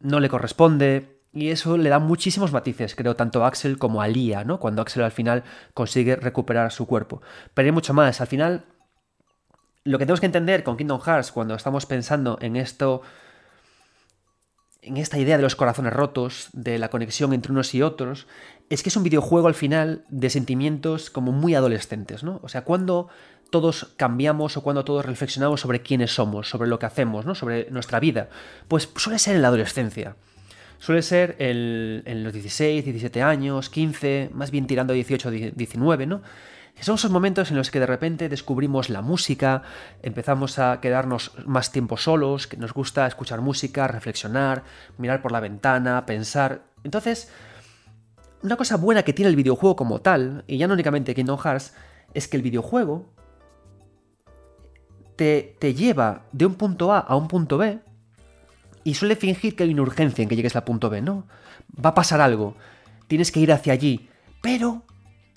[0.00, 4.08] no le corresponde, Y eso le da muchísimos matices, creo, tanto a Axel como a
[4.08, 4.58] Lia, ¿no?
[4.58, 7.20] Cuando Axel al final consigue recuperar su cuerpo.
[7.54, 8.20] Pero hay mucho más.
[8.20, 8.64] Al final,
[9.84, 13.02] lo que tenemos que entender con Kingdom Hearts cuando estamos pensando en esto
[14.80, 18.26] en esta idea de los corazones rotos, de la conexión entre unos y otros,
[18.70, 22.40] es que es un videojuego al final de sentimientos como muy adolescentes, ¿no?
[22.42, 23.08] O sea, cuando
[23.50, 27.34] todos cambiamos o cuando todos reflexionamos sobre quiénes somos, sobre lo que hacemos, ¿no?
[27.34, 28.28] Sobre nuestra vida,
[28.68, 30.16] pues suele ser en la adolescencia.
[30.78, 36.22] Suele ser en los 16, 17 años, 15, más bien tirando a 18, 19, ¿no?
[36.80, 39.62] Son esos momentos en los que de repente descubrimos la música,
[40.00, 44.62] empezamos a quedarnos más tiempo solos, que nos gusta escuchar música, reflexionar,
[44.96, 46.62] mirar por la ventana, pensar.
[46.84, 47.32] Entonces,
[48.42, 51.74] una cosa buena que tiene el videojuego como tal, y ya no únicamente Kingdom Hearts,
[52.14, 53.12] es que el videojuego
[55.18, 57.80] te, lleva de un punto A a un punto B
[58.84, 61.26] y suele fingir que hay una urgencia en que llegues al punto B, ¿no?
[61.84, 62.54] Va a pasar algo,
[63.08, 64.08] tienes que ir hacia allí,
[64.40, 64.84] pero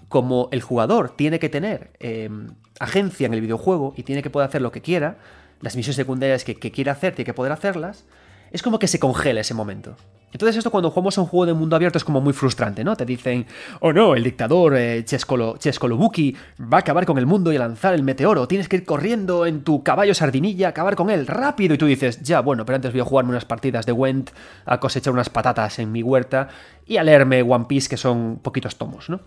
[0.08, 4.48] como el jugador tiene que tener em, agencia en el videojuego y tiene que poder
[4.48, 5.18] hacer lo que quiera,
[5.62, 8.06] las misiones secundarias que, que quiera hacer, tiene que poder hacerlas,
[8.52, 9.96] es como que se congela ese momento.
[10.32, 12.96] Entonces esto cuando jugamos a un juego de mundo abierto es como muy frustrante, ¿no?
[12.96, 13.46] Te dicen,
[13.80, 17.94] oh no, el dictador eh, Cheskolobuki va a acabar con el mundo y a lanzar
[17.94, 21.78] el meteoro, tienes que ir corriendo en tu caballo sardinilla, acabar con él, rápido, y
[21.78, 24.32] tú dices, ya, bueno, pero antes voy a jugarme unas partidas de Went,
[24.66, 26.48] a cosechar unas patatas en mi huerta
[26.86, 29.20] y a leerme One Piece, que son poquitos tomos, ¿no?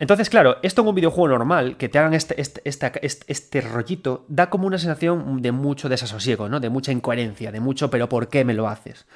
[0.00, 4.24] Entonces, claro, esto en un videojuego normal, que te hagan este, este, este, este, rollito,
[4.28, 6.60] da como una sensación de mucho desasosiego, ¿no?
[6.60, 9.06] De mucha incoherencia, de mucho, pero ¿por qué me lo haces?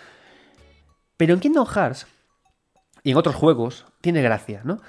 [1.19, 2.07] Pero en Kingdom Hearts
[3.03, 4.81] y en otros juegos tiene gracia, ¿no?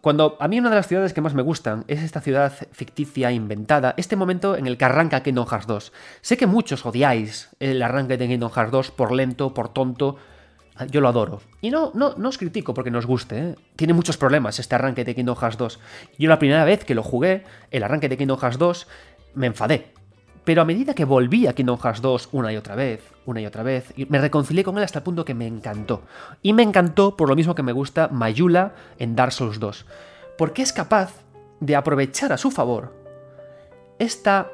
[0.00, 3.32] Cuando a mí una de las ciudades que más me gustan es esta ciudad ficticia,
[3.32, 5.92] inventada, este momento en el que arranca Kingdom Hearts 2.
[6.20, 10.18] Sé que muchos odiáis el arranque de Kingdom Hearts 2 por lento, por tonto,
[10.90, 11.40] yo lo adoro.
[11.62, 13.38] Y no, no, no os critico porque nos guste.
[13.38, 13.54] ¿eh?
[13.76, 15.80] Tiene muchos problemas este arranque de Kingdom Hearts 2.
[16.18, 18.86] Yo la primera vez que lo jugué, el arranque de Kingdom Hearts 2,
[19.34, 19.92] me enfadé.
[20.48, 23.44] Pero a medida que volví a Kingdom Hearts 2 una y otra vez, una y
[23.44, 26.04] otra vez, me reconcilié con él hasta el punto que me encantó.
[26.40, 29.84] Y me encantó por lo mismo que me gusta Mayula en Dark Souls 2.
[30.38, 31.12] Porque es capaz
[31.60, 32.94] de aprovechar a su favor
[33.98, 34.50] esta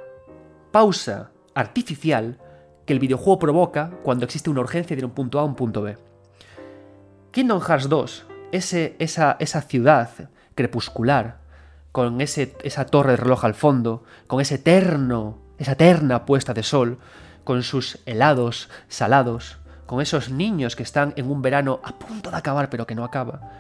[0.72, 2.40] pausa artificial
[2.87, 5.54] que el videojuego provoca cuando existe una urgencia de ir un punto A a un
[5.54, 5.96] punto B.
[7.30, 10.11] Kingdom Hearts 2, ese, esa, esa ciudad
[10.57, 11.38] crepuscular,
[11.92, 16.62] con ese, esa torre de reloj al fondo, con ese eterno, esa eterna puesta de
[16.62, 16.98] sol,
[17.44, 22.36] con sus helados salados, con esos niños que están en un verano a punto de
[22.36, 23.52] acabar pero que no acaba.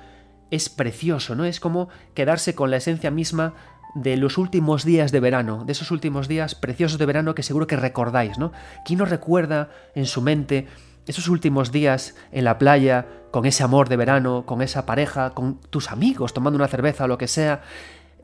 [0.50, 1.44] Es precioso, ¿no?
[1.44, 3.54] Es como quedarse con la esencia misma
[3.94, 7.66] de los últimos días de verano, de esos últimos días preciosos de verano que seguro
[7.66, 8.52] que recordáis, ¿no?
[8.84, 10.66] ¿Quién no recuerda en su mente
[11.06, 15.58] esos últimos días en la playa, con ese amor de verano, con esa pareja, con
[15.58, 17.62] tus amigos tomando una cerveza o lo que sea,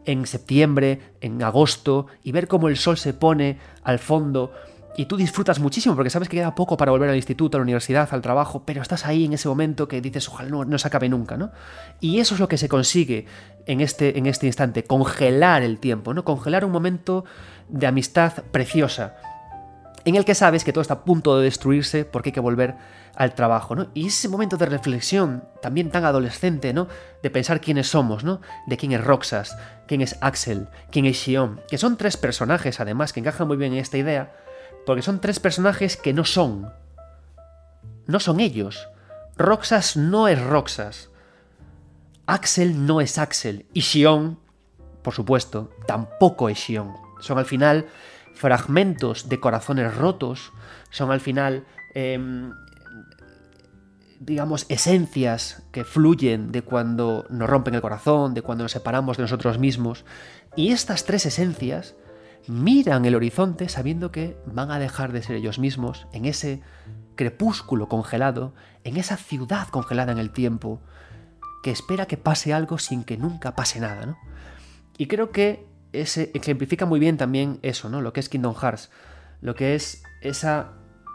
[0.04, 4.52] en septiembre, en agosto, y ver cómo el sol se pone al fondo,
[4.96, 7.62] y tú disfrutas muchísimo porque sabes que queda poco para volver al instituto, a la
[7.62, 10.88] universidad, al trabajo, pero estás ahí en ese momento que dices, ojalá no, no se
[10.88, 11.52] acabe nunca, ¿no?
[12.00, 13.26] Y eso es lo que se consigue
[13.66, 16.24] en este, en este instante, congelar el tiempo, ¿no?
[16.24, 17.24] Congelar un momento
[17.68, 19.16] de amistad preciosa
[20.04, 22.74] en el que sabes que todo está a punto de destruirse porque hay que volver
[23.20, 23.88] al trabajo, ¿no?
[23.92, 26.88] Y ese momento de reflexión, también tan adolescente, ¿no?
[27.22, 28.40] De pensar quiénes somos, ¿no?
[28.66, 33.12] De quién es Roxas, quién es Axel, quién es Xion, que son tres personajes además
[33.12, 34.34] que encajan muy bien en esta idea,
[34.86, 36.72] porque son tres personajes que no son.
[38.06, 38.88] No son ellos.
[39.36, 41.10] Roxas no es Roxas.
[42.24, 43.66] Axel no es Axel.
[43.74, 44.38] Y Xion,
[45.02, 46.94] por supuesto, tampoco es Xion.
[47.20, 47.86] Son al final
[48.32, 50.54] fragmentos de corazones rotos,
[50.88, 52.54] son al final, em,
[54.20, 59.22] digamos, esencias que fluyen de cuando nos rompen el corazón, de cuando nos separamos de
[59.22, 60.04] nosotros mismos.
[60.56, 61.94] Y estas tres esencias
[62.46, 66.60] miran el horizonte sabiendo que van a dejar de ser ellos mismos en ese
[67.16, 68.52] crepúsculo congelado,
[68.84, 70.80] en esa ciudad congelada en el tiempo,
[71.62, 74.18] que espera que pase algo sin que nunca pase nada, ¿no?
[74.98, 78.02] Y creo que ese ejemplifica muy bien también eso, ¿no?
[78.02, 78.90] Lo que es Kingdom Hearts,
[79.40, 80.72] lo que es esa,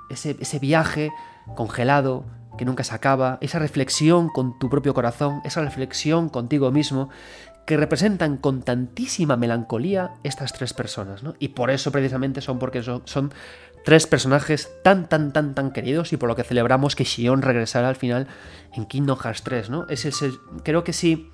[0.10, 1.12] ese, ese viaje
[1.56, 2.26] congelado
[2.58, 7.10] que nunca se acaba, esa reflexión con tu propio corazón, esa reflexión contigo mismo,
[7.66, 11.34] que representan con tantísima melancolía estas tres personas, ¿no?
[11.40, 13.34] Y por eso precisamente son porque son,
[13.84, 17.88] tres personajes tan, tan, tan, tan queridos y por lo que celebramos que Shion regresará
[17.88, 18.28] al final
[18.74, 19.88] en Kingdom Hearts 3, ¿no?
[19.90, 20.32] Es ese,
[20.64, 21.32] creo que si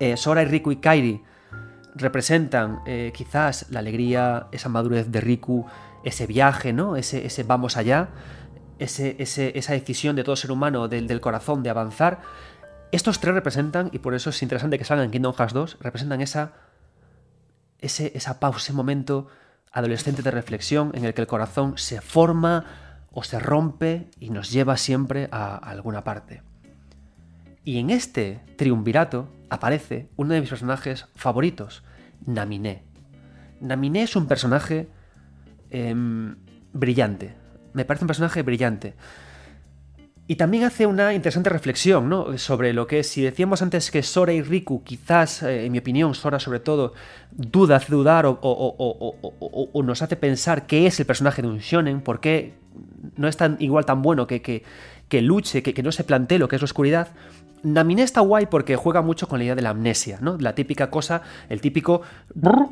[0.00, 1.22] eh, Sora y Riku y Kairi
[1.94, 5.66] representan eh, quizás la alegría, esa madurez de Riku,
[6.04, 6.96] ese viaje, ¿no?
[6.96, 8.08] Ese, ese vamos allá.
[8.78, 12.20] Esa decisión de todo ser humano, del, corazón, de avanzar,
[12.92, 16.20] estos tres representan, y por eso es interesante que salgan en Kingdom Hearts 2, representan
[16.20, 16.52] esa,
[17.80, 19.28] esa pausa, ese momento
[19.72, 22.64] adolescente de reflexión en el que el corazón se forma
[23.12, 26.42] o se rompe y nos lleva siempre a, alguna parte.
[27.64, 31.82] Y en este triunvirato aparece uno de mis personajes favoritos,
[32.26, 32.84] Naminé.
[33.60, 34.88] Naminé es un personaje
[35.70, 36.36] em,
[36.72, 37.36] brillante.
[37.78, 38.94] Me parece un personaje brillante.
[40.26, 42.36] Y también hace una interesante reflexión ¿no?
[42.38, 46.12] sobre lo que si decíamos antes que Sora y Riku, quizás, eh, en mi opinión,
[46.16, 46.92] Sora sobre todo,
[47.30, 52.18] duda, hace dudar o, nos hace pensar qué es el personaje de un shonen, por
[52.18, 52.54] qué
[53.16, 56.48] no es tan, igual tan bueno que, que, luche, que, que no se plantee lo
[56.48, 57.08] que es la oscuridad,
[57.62, 60.36] Naminé está guay porque juega mucho con la idea de la amnesia, ¿no?
[60.38, 62.02] La típica cosa, el típico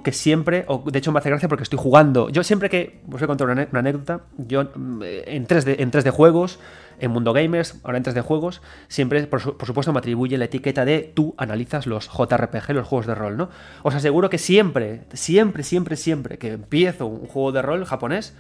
[0.05, 2.29] que siempre, o de hecho me hace gracia porque estoy jugando.
[2.29, 6.11] Yo siempre que, os voy a contar una, anécdota, yo mm, en 3D, en 3D
[6.11, 6.59] juegos,
[6.99, 11.13] en Mundo Gamers, ahora en 3D juegos, siempre, por, supuesto, me atribuye la etiqueta de
[11.15, 13.51] tú analizas los JRPG, los juegos de rol, ¿no?
[13.83, 18.35] Os aseguro que siempre, siempre, siempre, siempre que empiezo un juego de rol japonés,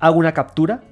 [0.00, 0.82] hago una captura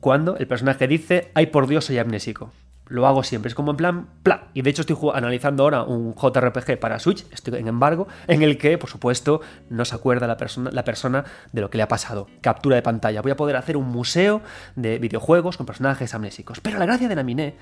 [0.00, 2.52] cuando el personaje dice, ay por Dios, soy amnésico
[2.88, 3.48] lo hago siempre.
[3.48, 4.48] Es como en plan, ¡pla!
[4.54, 8.58] Y de hecho estoy analizando ahora un JRPG para Switch, estoy en embargo, en el
[8.58, 11.88] que, por supuesto, no se acuerda la persona, la persona de lo que le ha
[11.88, 12.28] pasado.
[12.40, 13.22] Captura de pantalla.
[13.22, 14.42] Voy a poder hacer un museo
[14.76, 16.60] de videojuegos con personajes amnésicos.
[16.60, 17.54] Pero la gracia de Naminé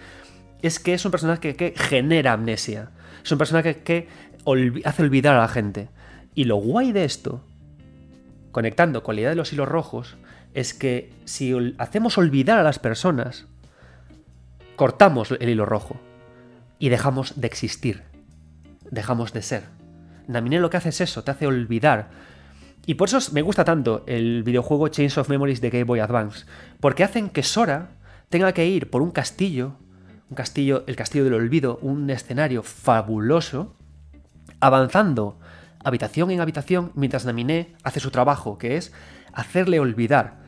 [0.63, 2.91] es que es un personaje que, genera amnesia.
[3.23, 4.09] Es un personaje que,
[4.85, 5.89] hace olvidar a la gente.
[6.35, 7.43] Y lo guay de esto,
[8.51, 10.17] conectando con la idea de los hilos rojos,
[10.53, 13.47] es que si hacemos olvidar a las personas,
[14.77, 15.97] cortamos el hilo rojo
[16.79, 18.03] y dejamos de existir,
[18.91, 19.65] dejamos de ser.
[20.27, 22.11] Naminé lo que hace es eso, te hace olvidar.
[22.87, 26.47] Y por eso me gusta tanto el videojuego Chains of Memories de Game Boy Advance,
[26.81, 27.91] porque hacen que Sora
[28.29, 29.77] tenga que ir por un castillo,
[30.29, 33.75] un castillo, el castillo del olvido, un escenario fabuloso,
[34.61, 35.39] avanzando
[35.85, 38.93] habitación en habitación mientras Naminé hace su trabajo, que es
[39.33, 40.44] hacerle olvidar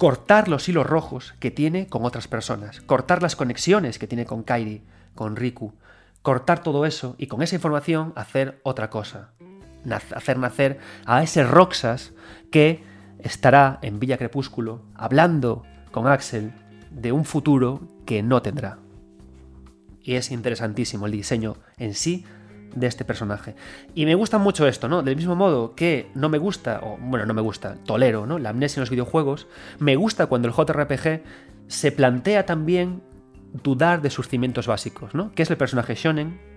[0.00, 4.42] cortar los hilos rojos que tiene con otras personas, cortar las conexiones que tiene con
[4.42, 4.82] Kairi,
[5.14, 5.74] con Riku,
[6.22, 9.32] cortar todo eso y con esa información hacer otra cosa,
[10.16, 12.14] hacer nacer a ese Roxas
[12.50, 12.82] que
[13.18, 16.54] estará en Villa Crepúsculo hablando con Axel
[16.90, 18.78] de un futuro que no tendrá.
[20.00, 22.24] Y es interesantísimo el diseño en sí
[22.74, 23.54] de este personaje.
[23.94, 25.02] Y me gusta mucho esto, ¿no?
[25.02, 28.38] Del mismo modo que no me gusta, o bueno, no me gusta, tolero, ¿no?
[28.38, 29.46] La amnesia en los videojuegos,
[29.78, 31.22] me gusta cuando el JRPG
[31.68, 33.02] se plantea también
[33.62, 35.32] dudar de sus cimientos básicos, ¿no?
[35.34, 36.49] ¿Qué es el personaje shonen?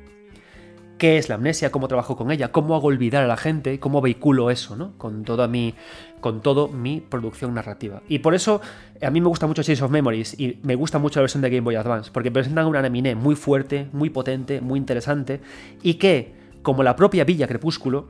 [0.97, 4.01] Qué es la amnesia, cómo trabajo con ella, cómo hago olvidar a la gente, cómo
[4.01, 4.97] vehiculo eso, ¿no?
[4.97, 5.75] Con toda mi,
[6.21, 8.01] con todo mi producción narrativa.
[8.07, 8.61] Y por eso
[9.01, 11.49] a mí me gusta mucho Chains of Memories y me gusta mucho la versión de
[11.49, 15.41] Game Boy Advance, porque presentan una anime muy fuerte, muy potente, muy interesante
[15.81, 18.09] y que, como la propia Villa Crepúsculo,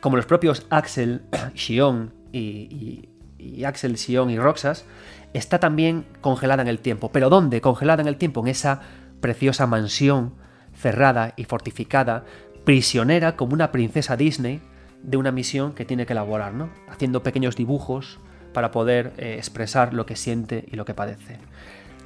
[0.00, 1.22] como los propios Axel,
[1.54, 4.84] Shion y, y Axel, Shion y Roxas,
[5.32, 7.10] está también congelada en el tiempo.
[7.10, 7.60] ¿Pero dónde?
[7.60, 8.80] Congelada en el tiempo, en esa
[9.20, 10.43] preciosa mansión
[10.74, 12.24] cerrada y fortificada,
[12.64, 14.60] prisionera como una princesa Disney
[15.02, 16.52] de una misión que tiene que elaborar.
[16.88, 18.18] Haciendo pequeños dibujos
[18.52, 21.38] para poder eh, expresar lo que siente y lo que padece.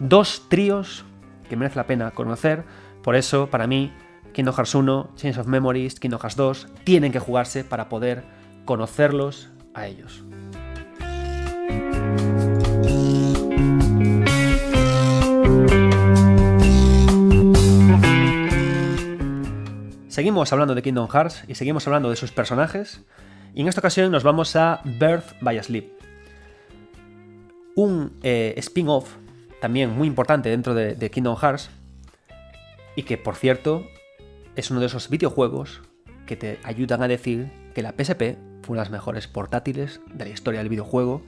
[0.00, 1.04] Dos tríos
[1.48, 2.64] que merece la pena conocer,
[3.02, 3.92] por eso para mí
[4.32, 8.24] Kingdom Hearts 1, Chains of Memories, Kingdom Hearts 2 tienen que jugarse para poder
[8.64, 10.24] conocerlos a ellos.
[20.18, 23.02] Seguimos hablando de Kingdom Hearts y seguimos hablando de sus personajes.
[23.54, 25.92] Y en esta ocasión nos vamos a Birth by Sleep.
[27.76, 29.14] Un eh, spin-off
[29.60, 31.70] también muy importante dentro de, Kingdom Hearts.
[32.96, 33.86] Y que, por cierto,
[34.56, 35.82] es uno de esos videojuegos
[36.26, 40.24] que te ayudan a decir que la PSP fue una de las mejores portátiles de
[40.24, 41.22] la historia del videojuego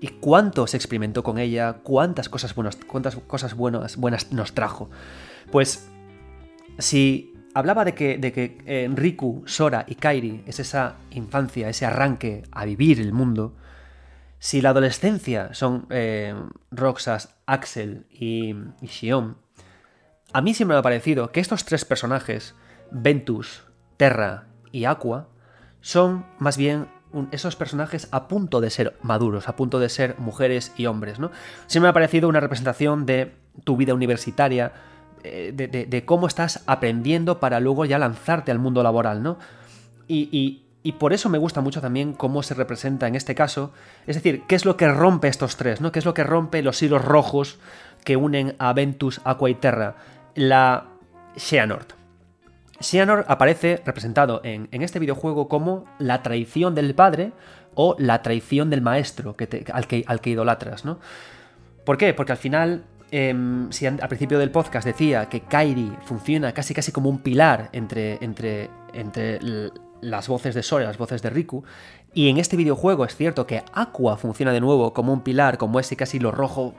[0.00, 4.88] y cuánto se experimentó con ella, cuántas cosas buenas, cuántas cosas buenas, buenas nos trajo.
[5.50, 5.86] Pues
[6.78, 11.86] si hablaba de que, de que eh, Riku, Sora y Kairi es esa infancia, ese
[11.86, 13.54] arranque a vivir el mundo.
[14.38, 16.34] Si la adolescencia son eh,
[16.70, 19.36] Roxas, Axel y, y Shion,
[20.32, 22.54] a mí siempre me ha parecido que estos tres personajes,
[22.90, 23.64] Ventus,
[23.96, 25.28] Terra y Aqua,
[25.80, 26.88] son más bien
[27.30, 31.30] esos personajes a punto de ser maduros, a punto de ser mujeres y hombres, ¿no?
[31.66, 34.72] Siempre me ha parecido una representación de tu vida universitaria,
[35.24, 39.38] eh, de, cómo estás aprendiendo para luego ya lanzarte al mundo laboral, ¿no?
[40.08, 43.72] Y, y por eso me gusta mucho también cómo se representa en este caso.
[44.06, 45.92] Es decir, qué es lo que rompe estos tres, ¿no?
[45.92, 47.58] ¿Qué es lo que rompe los hilos rojos
[48.04, 49.94] que unen a Ventus, Aqua y Terra?
[50.34, 50.86] La
[51.36, 51.92] Xehanort.
[52.80, 57.32] Xehanort aparece representado en, este videojuego como la traición del padre
[57.74, 60.98] o la traición del maestro que al, que, al que idolatras, ¿no?
[61.84, 62.12] ¿Por qué?
[62.12, 66.90] Porque al final em, si al principio del podcast decía que Kairi funciona casi casi
[66.90, 69.38] como un pilar entre, entre, entre
[70.00, 71.62] las voces de Sora y las voces de Riku.
[72.14, 75.78] Y en este videojuego es cierto que Aqua funciona de nuevo como un pilar, como
[75.78, 76.74] ese casi lo rojo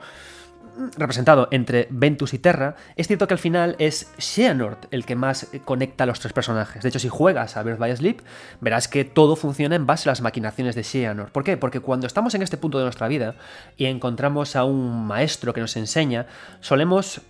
[0.96, 5.48] representado entre Ventus y Terra, es cierto que al final es Xehanort el que más
[5.64, 6.82] conecta a los tres personajes.
[6.82, 8.20] De hecho, si juegas a Birth by Sleep,
[8.60, 11.32] verás que todo funciona en base a las maquinaciones de Xehanort.
[11.32, 11.56] ¿Por qué?
[11.56, 13.34] Porque cuando estamos en este punto de nuestra vida
[13.76, 16.26] y encontramos a un maestro que nos enseña,
[16.60, 17.20] solemos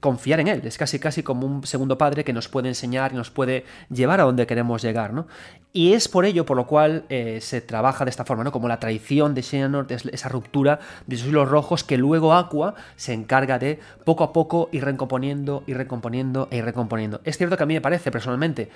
[0.00, 0.62] confiar en él.
[0.64, 4.20] Es casi casi como un segundo padre que nos puede enseñar y nos puede llevar
[4.20, 5.26] a donde queremos llegar, ¿no?
[5.72, 8.52] Y es por ello por lo cual eh, se trabaja de esta forma, ¿no?
[8.52, 13.12] Como la traición de Xehanort, esa ruptura de esos hilos rojos que luego Aqua se
[13.12, 17.20] encarga de poco a poco ir recomponiendo, y recomponiendo e ir recomponiendo.
[17.24, 18.70] Es cierto que a mí me parece personalmente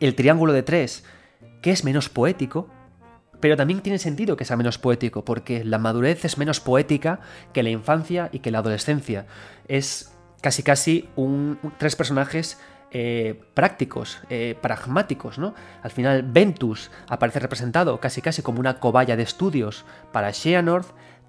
[0.00, 1.04] el triángulo de tres
[1.62, 2.68] que es menos poético,
[3.40, 7.20] pero también tiene sentido que sea menos poético, porque la madurez es menos poética
[7.52, 9.26] que la infancia y que la adolescencia.
[9.68, 12.58] Es casi casi un, tres personajes
[12.90, 15.54] eh, prácticos, eh, pragmáticos, ¿no?
[15.82, 20.88] Al final Ventus aparece representado casi casi como una cobaya de estudios para Xehanort,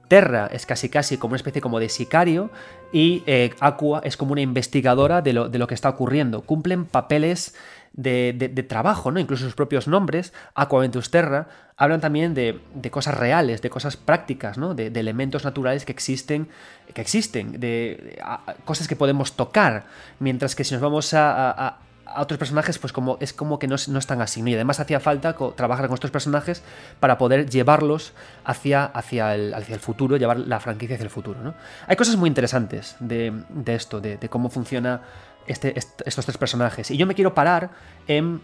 [0.10, 2.50] Terra es casi casi como una especie como de sicario
[2.92, 6.42] y eh, Aqua es como una investigadora de lo, de lo que está ocurriendo.
[6.42, 7.56] Cumplen papeles
[7.94, 9.20] de, trabajo, ¿no?
[9.20, 12.60] Incluso sus propios nombres, Aquaventus Terra, hablan también de,
[12.92, 14.74] cosas reales, de cosas prácticas, ¿no?
[14.76, 16.50] De, elementos naturales que existen,
[16.94, 18.22] que existen, de,
[18.66, 19.86] cosas que podemos tocar,
[20.20, 21.80] mientras que si nos vamos a,
[22.18, 24.42] otros personajes, pues como es como que no, no están así.
[24.42, 26.64] Y además hacía falta trabajar con estos personajes
[27.00, 28.14] para poder llevarlos
[28.46, 31.40] hacia, hacia, el, hacia el futuro, llevar la franquicia hacia el futuro.
[31.42, 31.54] ¿no?
[31.88, 35.02] Hay cosas muy interesantes de, esto, de, cómo funciona
[35.48, 36.92] este, estos tres personajes.
[36.92, 37.72] Y yo me quiero parar
[38.08, 38.42] en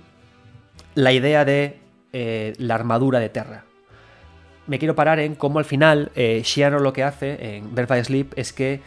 [0.95, 1.79] la idea de
[2.13, 3.65] eh, la armadura de Terra.
[4.67, 8.03] Me quiero parar en cómo al final eh, Shiano lo que hace en Birth by
[8.03, 8.81] Sleep es que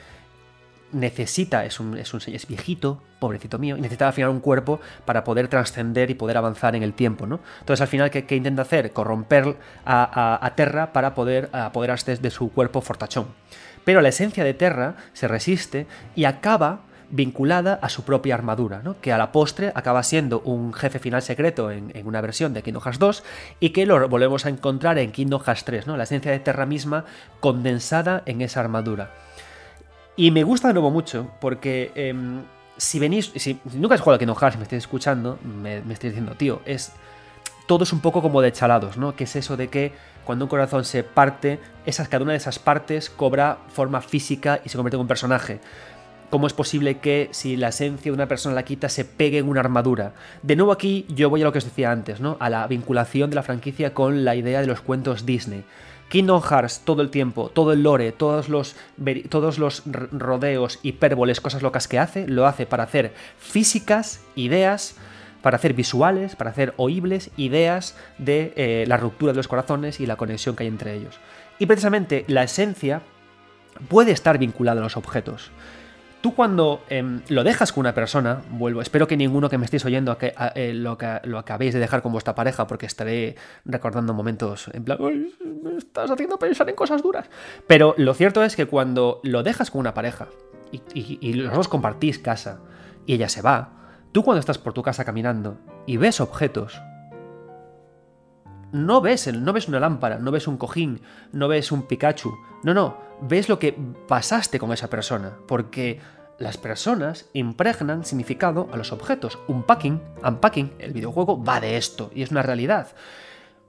[0.92, 4.80] necesita, es un, es un es viejito, pobrecito mío, y necesita al final un cuerpo
[5.04, 7.40] para poder trascender y poder avanzar en el tiempo, ¿no?
[7.60, 8.92] Entonces al final, ¿qué, intenta hacer?
[8.92, 13.26] Corromper a, Terra para poder apoderarse de su cuerpo fortachón.
[13.84, 16.80] Pero la esencia de Terra se resiste y acaba
[17.10, 19.00] vinculada a su propia armadura, ¿no?
[19.00, 22.82] que a la postre acaba siendo un jefe final secreto en, una versión de Kingdom
[22.82, 23.24] Hearts 2
[23.60, 25.96] y que lo volvemos a encontrar en Kingdom Hearts 3, ¿no?
[25.96, 27.04] la esencia de Terra misma
[27.40, 29.10] condensada en esa armadura.
[30.16, 32.42] Y me gusta de nuevo mucho porque em,
[32.76, 35.94] si venís, si, nunca has jugado a Kingdom Hearts y me estáis escuchando, me, me
[35.94, 36.92] estáis diciendo, tío, es
[37.68, 39.14] todo es un poco como de chalados, ¿no?
[39.14, 39.92] Que es eso de que
[40.24, 44.68] cuando un corazón se parte, esas, cada una de esas partes cobra forma física y
[44.68, 45.60] se convierte en un personaje.
[46.30, 49.48] ¿Cómo es posible que si la esencia de una persona la quita se pegue en
[49.48, 50.12] una armadura?
[50.42, 52.36] De nuevo aquí yo voy a lo que os decía antes, ¿no?
[52.38, 55.64] A la vinculación de la franquicia con la idea de los cuentos Disney.
[56.10, 58.76] Kingdom Hearts todo el tiempo, todo el lore, todos los,
[59.30, 64.96] todos los rodeos, hipérboles, cosas locas que hace, lo hace para hacer físicas, ideas,
[65.40, 70.06] para hacer visuales, para hacer oíbles, ideas de eh, la ruptura de los corazones y
[70.06, 71.20] la conexión que hay entre ellos.
[71.58, 73.00] Y precisamente la esencia
[73.88, 75.50] puede estar vinculada a los objetos.
[76.20, 79.84] Tú cuando em, lo dejas con una persona, vuelvo, espero que ninguno que me estéis
[79.84, 84.14] oyendo que, eh, lo, que, lo acabéis de dejar con vuestra pareja porque estaré recordando
[84.14, 84.98] momentos en plan,
[85.62, 87.30] me estás haciendo pensar en cosas duras.
[87.68, 90.26] Pero lo cierto es que cuando lo dejas con una pareja
[90.72, 92.60] y, y los dos compartís casa
[93.06, 93.70] y ella se va,
[94.10, 96.80] tú cuando estás por tu casa caminando y ves objetos,
[98.72, 101.00] no ves, el, no ves una lámpara, no ves un cojín,
[101.32, 102.36] no ves un Pikachu.
[102.62, 106.00] No, no, ves lo que pasaste con esa persona, porque
[106.38, 109.38] las personas impregnan significado a los objetos.
[109.48, 112.88] Un packing, unpacking, el videojuego va de esto y es una realidad.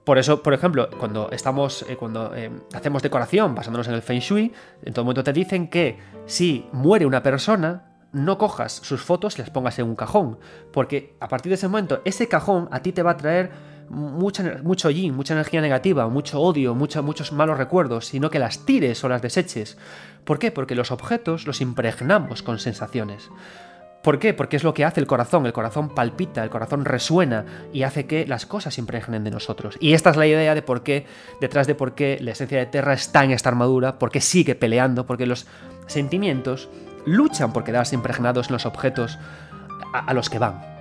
[0.04, 4.20] Por eso, por ejemplo, cuando estamos, eh, cuando eh, hacemos decoración basándonos en el Feng
[4.20, 9.38] Shui, en todo momento te dicen que si muere una persona, no cojas sus fotos
[9.38, 10.40] y las pongas en un cajón,
[10.72, 13.52] porque a partir de ese momento ese cajón a ti te va a traer
[13.90, 19.10] mucho yin, mucha energía negativa, mucho odio, muchos malos recuerdos, sino que las tires o
[19.10, 19.78] las deseches.
[20.24, 20.52] ¿Por qué?
[20.52, 23.30] Porque los objetos los impregnamos con sensaciones.
[24.04, 24.34] ¿Por qué?
[24.34, 25.46] Porque es lo que hace el corazón.
[25.46, 29.76] El corazón palpita, el corazón resuena y hace que las cosas impregnen de nosotros.
[29.82, 31.06] Y esta es la idea de por qué,
[31.42, 35.06] detrás de por qué la esencia de Terra está en esta armadura, porque sigue peleando,
[35.06, 35.48] porque los
[35.88, 36.70] sentimientos
[37.06, 39.18] luchan por quedarse impregnados en los objetos
[39.92, 40.79] a los que van.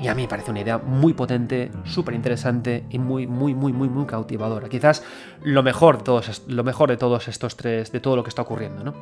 [0.00, 3.72] Y a mí me parece una idea muy potente, súper interesante y muy, muy, muy,
[3.72, 4.68] muy, muy cautivadora.
[4.68, 5.04] Quizás
[5.42, 8.40] lo mejor, de todos, lo mejor de todos estos tres, de todo lo que está
[8.42, 8.94] ocurriendo, ¿no?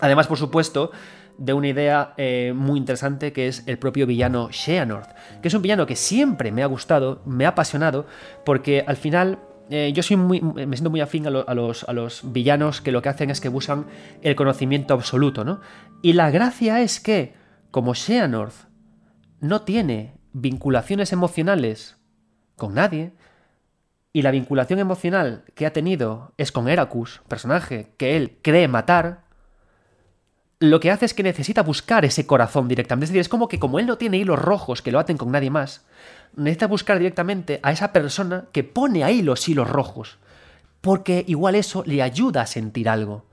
[0.00, 0.90] Además, por supuesto,
[1.36, 5.10] de una idea eh, muy interesante que es el propio villano Xehanort,
[5.42, 8.06] que es un villano que siempre me ha gustado, me ha apasionado,
[8.44, 12.32] porque al final eh, yo soy muy, me siento muy afín a, los, a, los,
[12.32, 13.86] villanos que lo que hacen es que buscan
[14.22, 15.60] el conocimiento absoluto, ¿no?
[16.00, 17.34] Y la gracia es que,
[17.70, 18.54] como Xehanort
[19.40, 21.96] no tiene vinculaciones emocionales
[22.56, 23.12] con nadie,
[24.12, 29.22] y la vinculación emocional que ha tenido es con Heracus, personaje que él cree matar,
[30.60, 33.06] lo que hace es que necesita buscar ese corazón directamente.
[33.06, 35.32] Es decir, es como que como él no tiene hilos rojos que lo aten con
[35.32, 35.84] nadie más,
[36.36, 40.18] necesita buscar directamente a esa persona que pone ahí los hilos rojos.
[40.80, 43.26] Porque igual eso le ayuda a sentir algo.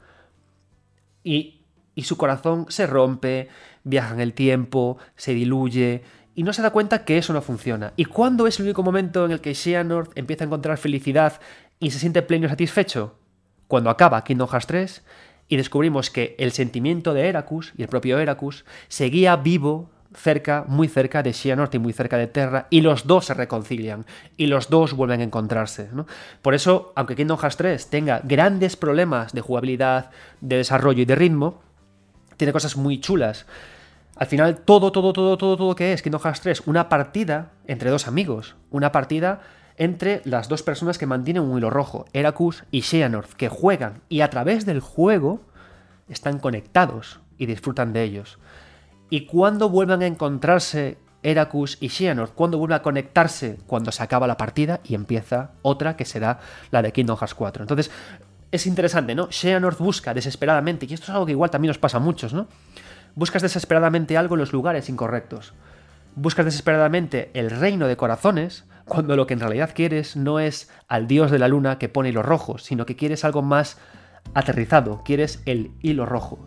[1.23, 1.61] Y,
[1.93, 3.49] y su corazón se rompe,
[3.83, 6.03] viaja en el tiempo, se diluye,
[6.39, 7.91] y no se da cuenta que eso no funciona.
[7.97, 11.33] ¿Y cuándo es el único momento en el que Xehanort empieza a encontrar felicidad
[11.81, 13.19] y se siente pleno y satisfecho?
[13.67, 15.03] Cuando acaba Kingdom Hearts 3
[15.49, 20.87] y descubrimos que el sentimiento de Heracus y el propio Heracus seguía vivo cerca, muy
[20.87, 24.05] cerca de Xehanort y muy cerca de Terra, y los dos se reconcilian,
[24.37, 25.89] y los dos vuelven a encontrarse.
[26.41, 31.15] Por eso, aunque Kingdom Hearts 3 tenga grandes problemas de jugabilidad, de desarrollo y de
[31.15, 31.61] ritmo,
[32.37, 33.45] tiene cosas muy chulas.
[34.19, 37.89] Al final, todo, todo, todo, todo, todo que es Kingdom Hearts 3, una partida entre
[37.89, 39.39] dos amigos, una partida
[39.77, 44.19] entre las dos personas que mantienen un hilo rojo, Heracus y Xehanort, que juegan y
[44.19, 45.39] a través del juego
[46.09, 48.39] están conectados y disfrutan de ellos.
[49.09, 54.27] Y cuando vuelvan a encontrarse Heracus y Xehanort, cuando vuelve a conectarse, cuando se acaba
[54.27, 56.41] la partida y empieza otra que será
[56.71, 57.63] la de Kingdom Hearts 4.
[57.63, 57.89] Entonces,
[58.51, 59.29] es interesante, ¿no?
[59.31, 62.47] Xehanort busca desesperadamente, y esto es algo que igual también nos pasa a muchos, ¿no?
[63.19, 65.51] Buscas desesperadamente algo en los lugares incorrectos.
[66.15, 71.05] Buscas desesperadamente el reino de corazones, cuando lo que en realidad quieres no es al
[71.05, 73.77] dios de la luna que pone hilos rojos, sino que quieres algo más
[74.33, 76.39] aterrizado, quieres el hilo rojo.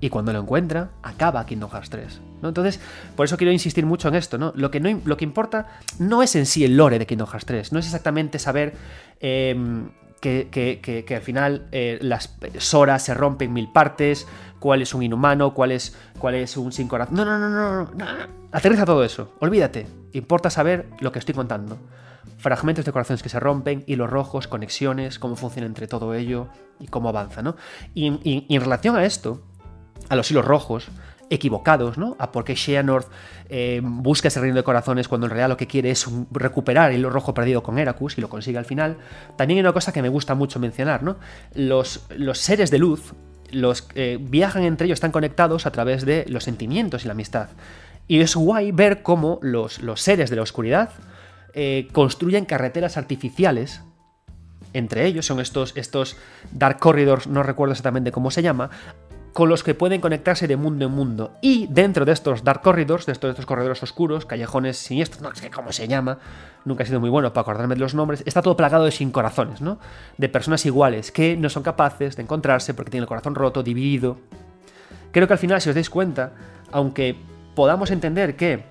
[0.00, 2.20] Y cuando lo encuentra, acaba Kingdom Hearts 3.
[2.40, 2.48] ¿no?
[2.48, 2.80] Entonces,
[3.14, 4.38] por eso quiero insistir mucho en esto.
[4.38, 4.54] ¿no?
[4.56, 5.66] Lo, que no, lo que importa
[5.98, 8.72] no es en sí el lore de Kingdom Hearts 3, no es exactamente saber
[9.20, 9.90] em,
[10.20, 14.26] que, al final eh, las Sora se rompen en mil partes,
[14.58, 17.16] cuál es un inhumano, cuál es, cuál es un sin corazón.
[17.16, 18.06] No, no, no, no, no,
[18.52, 19.34] Aterriza todo eso.
[19.40, 19.86] Olvídate.
[20.12, 21.78] Importa saber lo que estoy contando.
[22.38, 26.48] Fragmentos de corazones que se rompen, hilos rojos, conexiones, cómo funciona entre todo ello
[26.78, 27.56] y cómo avanza, ¿no?
[27.94, 29.42] Y, en relación a esto,
[30.08, 30.88] a los hilos rojos,
[31.30, 32.16] equivocados, ¿no?
[32.18, 33.08] A por qué Xehanort
[33.48, 37.04] eh, busca ese reino de corazones cuando en realidad lo que quiere es recuperar el
[37.04, 38.98] rojo perdido con Heracus y lo consigue al final.
[39.36, 41.16] También hay una cosa que me gusta mucho mencionar, ¿no?
[41.54, 43.14] Los, los seres de luz
[43.52, 47.48] los eh, viajan entre ellos, están conectados a través de los sentimientos y la amistad.
[48.06, 50.90] Y es guay ver cómo los, los seres de la oscuridad
[51.54, 53.82] eh, construyen carreteras artificiales.
[54.72, 56.16] Entre ellos son estos, estos
[56.52, 58.70] Dark Corridors, no recuerdo exactamente cómo se llama,
[59.32, 61.32] con los que pueden conectarse de mundo en mundo.
[61.40, 65.72] Y dentro de estos Dark Corridors, de estos, corredores oscuros, callejones siniestros, no sé cómo
[65.72, 66.18] se llama,
[66.64, 69.10] nunca he sido muy bueno para acordarme de los nombres, está todo plagado de sin
[69.10, 69.78] corazones, ¿no?
[70.18, 74.18] De personas iguales que no son capaces de encontrarse porque tienen el corazón roto, dividido.
[75.12, 76.32] Creo que al final, si os dais cuenta,
[76.72, 77.16] aunque
[77.54, 78.64] podamos entender que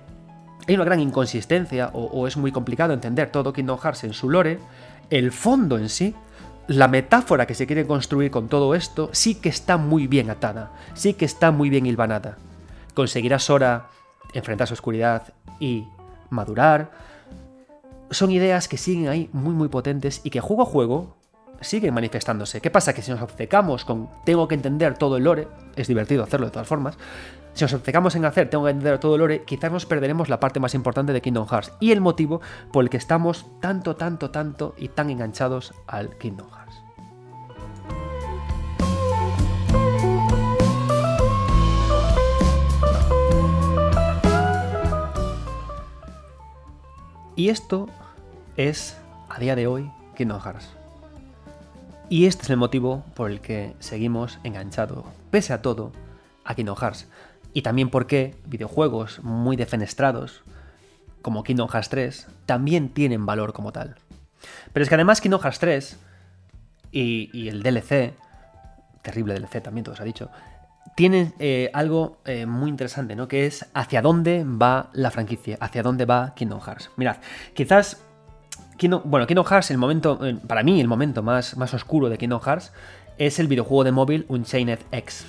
[0.68, 4.28] hay una gran inconsistencia o, o es muy complicado entender todo Kingdom Hearts en su
[4.28, 4.58] lore,
[5.08, 6.14] el fondo en sí
[6.68, 10.72] la metáfora que se quiere construir con todo esto sí que está muy bien atada,
[10.94, 12.38] sí que está muy bien hilvanada.
[12.94, 13.88] Conseguirá Sora
[14.34, 15.86] enfrentar su oscuridad y
[16.28, 16.90] madurar.
[18.10, 21.16] Son ideas que siguen ahí muy muy potentes y que juego a juego
[21.60, 22.60] siguen manifestándose.
[22.60, 22.92] ¿Qué pasa?
[22.92, 26.52] Que si nos obcecamos con tengo que entender todo el lore, es divertido hacerlo de
[26.52, 26.96] todas formas,
[27.52, 30.40] si nos obcecamos en hacer tengo que entender todo el lore, quizás nos perderemos la
[30.40, 32.40] parte más importante de Kingdom Hearts y el motivo
[32.72, 36.60] por el que estamos tanto, tanto, tanto y tan enganchados al Kingdom Hearts.
[47.36, 47.88] Y esto
[48.58, 48.98] es,
[49.30, 50.68] a día de hoy, Kingdom Hearts.
[52.10, 55.92] Y este es el motivo por el que seguimos enganchados, pese a todo,
[56.44, 57.08] a Kingdom Hearts.
[57.52, 60.42] Y también porque videojuegos muy defenestrados,
[61.22, 63.96] como Kingdom Hearts 3, también tienen valor como tal.
[64.72, 65.98] Pero es que además Kingdom Hearts 3
[66.92, 68.14] y, el DLC,
[69.02, 70.30] terrible DLC también, todo se ha dicho,
[70.94, 73.28] tiene eh, algo eh, muy interesante, ¿no?
[73.28, 76.90] Que es hacia dónde va la franquicia, hacia dónde va Kingdom Hearts.
[76.96, 77.16] Mirad,
[77.54, 78.02] quizás.
[79.04, 80.18] Bueno, Kingdom Hearts, el momento.
[80.26, 82.72] Eh, para mí, el momento más, más oscuro de Kingdom Hearts
[83.18, 85.26] es el videojuego de móvil Unchained X.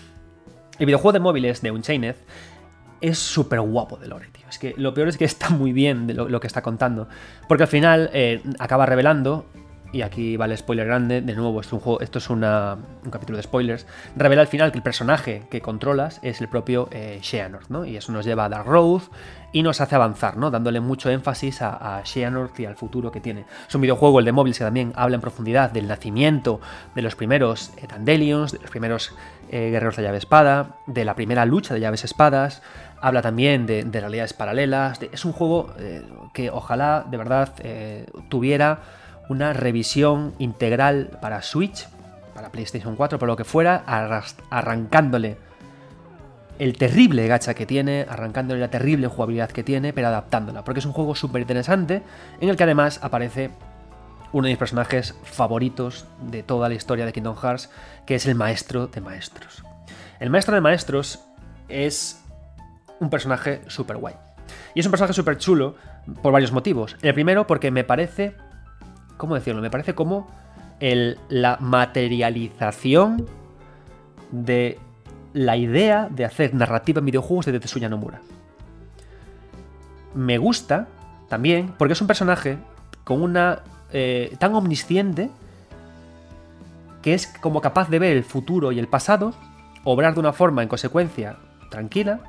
[0.81, 2.15] El videojuego de móviles de Unchained
[3.01, 4.45] es súper guapo de lore, tío.
[4.49, 7.07] Es que lo peor es que está muy bien de lo, que está contando.
[7.47, 9.45] Porque al final eh, acaba revelando
[9.93, 12.41] y aquí vale spoiler grande, de nuevo, esto es un
[13.09, 13.85] capítulo de spoilers,
[14.15, 17.85] revela al final que el personaje que controlas es el propio eh, Xehanort, ¿no?
[17.85, 18.67] Y eso nos lleva a Dark
[19.51, 20.49] y nos hace avanzar, ¿no?
[20.49, 23.45] Dándole mucho énfasis a, a Xehanort y al futuro que tiene.
[23.67, 26.61] Es un videojuego, el de móviles, que también habla en profundidad del nacimiento
[26.95, 29.13] de los primeros eh, Dandelions, de los primeros
[29.49, 32.61] eh, guerreros de llave espada, de la primera lucha de llaves espadas,
[33.01, 35.73] habla también de, realidades paralelas, es un juego
[36.33, 37.55] que ojalá de verdad
[38.29, 38.79] tuviera
[39.31, 41.87] una revisión integral para Switch,
[42.35, 43.83] para PlayStation 4, por lo que fuera,
[44.49, 45.37] arrancándole
[46.59, 50.85] el terrible gacha que tiene, arrancándole la terrible jugabilidad que tiene, pero adaptándola, porque es
[50.85, 52.03] un juego súper interesante
[52.41, 53.51] en el que además aparece
[54.33, 57.69] uno de mis personajes favoritos de toda la historia de Kingdom Hearts,
[58.05, 59.63] que es el maestro de maestros.
[60.19, 61.23] El maestro de maestros
[61.69, 62.21] es
[62.99, 64.15] un personaje súper guay.
[64.75, 65.75] Y es un personaje súper chulo
[66.21, 66.97] por varios motivos.
[67.01, 68.35] El primero porque me parece
[69.21, 69.61] ¿Cómo decirlo?
[69.61, 70.27] Me parece como
[70.79, 73.27] la materialización
[74.31, 74.79] de
[75.33, 78.19] la idea de hacer narrativa en videojuegos de Tetsuya Nomura.
[80.15, 80.87] Me gusta
[81.29, 82.57] también porque es un personaje
[83.03, 83.59] con una.
[83.93, 85.29] Eh, tan omnisciente
[87.03, 89.35] que es como capaz de ver el futuro y el pasado,
[89.83, 91.37] obrar de una forma en consecuencia
[91.69, 92.21] tranquila,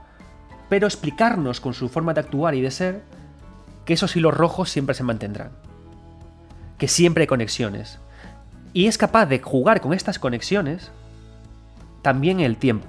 [0.68, 3.02] pero explicarnos con su forma de actuar y de ser
[3.86, 5.71] que esos hilos rojos siempre se mantendrán
[6.82, 8.00] que siempre hay conexiones.
[8.72, 10.90] Y es capaz de jugar con estas conexiones
[12.02, 12.88] también el tiempo.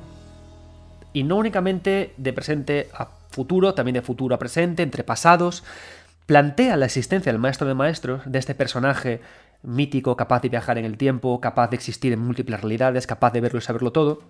[1.14, 5.64] Y no únicamente de presente a futuro, también de futuro a presente, entre pasados.
[6.26, 9.22] Plantea la existencia del maestro de maestros, de este personaje
[9.62, 13.42] mítico, capaz de viajar en el tiempo, capaz de existir en múltiples realidades, capaz de
[13.42, 14.24] verlo y saberlo todo.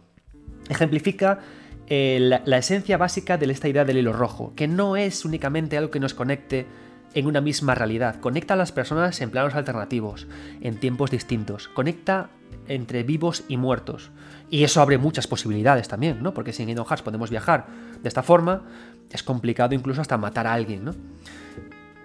[0.67, 1.39] Ejemplifica
[1.87, 5.89] eh, la esencia básica de esta idea del hilo rojo, que no es únicamente algo
[5.89, 6.67] que nos conecte
[7.13, 10.27] en una misma realidad, conecta a las personas en planos alternativos,
[10.61, 12.29] en tiempos distintos, conecta
[12.67, 14.11] entre vivos y muertos.
[14.49, 16.33] Y eso abre muchas posibilidades también, ¿no?
[16.33, 17.67] Porque si en Kingdom Hearts podemos viajar
[18.01, 18.63] de esta forma,
[19.11, 20.95] es complicado incluso hasta matar a alguien, ¿no?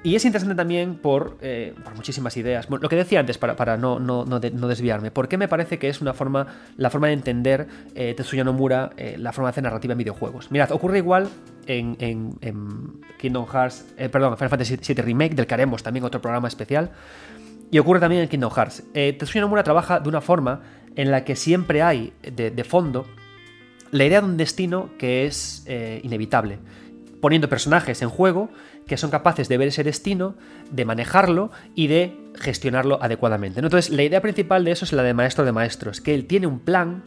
[0.04, 2.68] Y es interesante también por, eh, por muchísimas ideas.
[2.70, 5.88] lo que decía antes, para, para no, no, no, desviarme, ¿por qué me parece que
[5.88, 6.46] es una forma,
[6.76, 10.52] la forma de entender eh, Tetsuya Nomura, eh, la forma de hacer narrativa en videojuegos?
[10.52, 11.28] Mirad, ocurre igual
[11.66, 16.22] en, en, Kingdom Hearts, eh, perdón, Final Fantasy VII Remake, del que haremos también otro
[16.22, 16.92] programa especial.
[17.70, 18.84] Y ocurre también en Kingdom Hearts.
[18.92, 20.62] Tetsuya Nomura trabaja de una forma
[20.94, 23.04] en la que siempre hay de, de fondo
[23.90, 25.66] la idea de un destino que es
[26.02, 26.60] inevitable
[27.20, 28.48] poniendo personajes en juego
[28.86, 30.34] que son capaces de ver ese destino,
[30.70, 33.60] de manejarlo y de gestionarlo adecuadamente.
[33.60, 36.46] Entonces, la idea principal de eso es la de maestro de maestros, que él tiene
[36.46, 37.02] un plan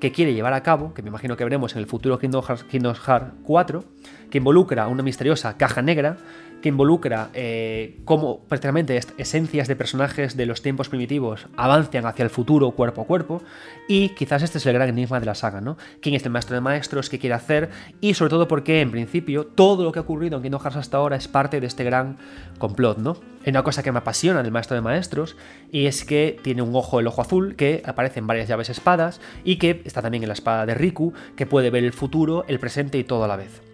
[0.00, 2.64] que quiere llevar a cabo, que me imagino que veremos en el futuro Kingdom Hearts,
[2.64, 3.84] Kingdom Hearts 4,
[4.30, 6.16] que involucra una misteriosa caja negra
[6.60, 12.30] que involucra eh, cómo prácticamente esencias de personajes de los tiempos primitivos avancian hacia el
[12.30, 13.42] futuro cuerpo a cuerpo
[13.88, 15.76] y quizás este es el gran enigma de la saga, ¿no?
[16.00, 17.08] ¿Quién es el maestro de maestros?
[17.08, 17.70] ¿Qué quiere hacer?
[18.00, 20.96] Y sobre todo porque en principio todo lo que ha ocurrido en Kingdom Hearts hasta
[20.96, 22.18] ahora es parte de este gran
[22.58, 23.16] complot, ¿no?
[23.44, 25.36] Hay una cosa que me apasiona del maestro de maestros
[25.72, 29.20] y es que tiene un ojo, el ojo azul, que aparece en varias llaves espadas
[29.44, 32.58] y que está también en la espada de Riku, que puede ver el futuro, el
[32.58, 33.69] presente y todo a la vez.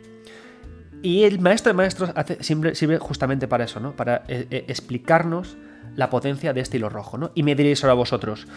[1.06, 3.94] Y el maestro de maestros sirve justamente para eso, ¿no?
[3.94, 5.56] Para eh, eh, explicarnos
[5.94, 7.30] la potencia de este hilo rojo, ¿no?
[7.32, 8.48] Y me diréis ahora vosotros,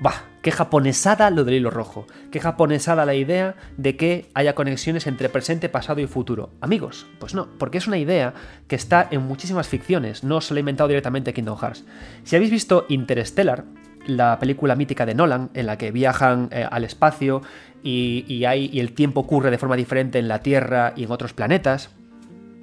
[0.00, 5.06] bah, qué japonesada lo del hilo rojo, qué japonesada la idea de que haya conexiones
[5.06, 6.50] entre presente, pasado y futuro.
[6.60, 8.34] Amigos, pues no, porque es una idea
[8.68, 11.86] que está en muchísimas ficciones, no se la ha inventado directamente Kingdom Hearts.
[12.24, 13.64] Si habéis visto Interstellar,
[14.06, 17.40] la película mítica de Nolan, en la que viajan eh, al espacio
[17.84, 21.34] y, hay, y, el tiempo ocurre de forma diferente en la Tierra y en otros
[21.34, 21.90] planetas.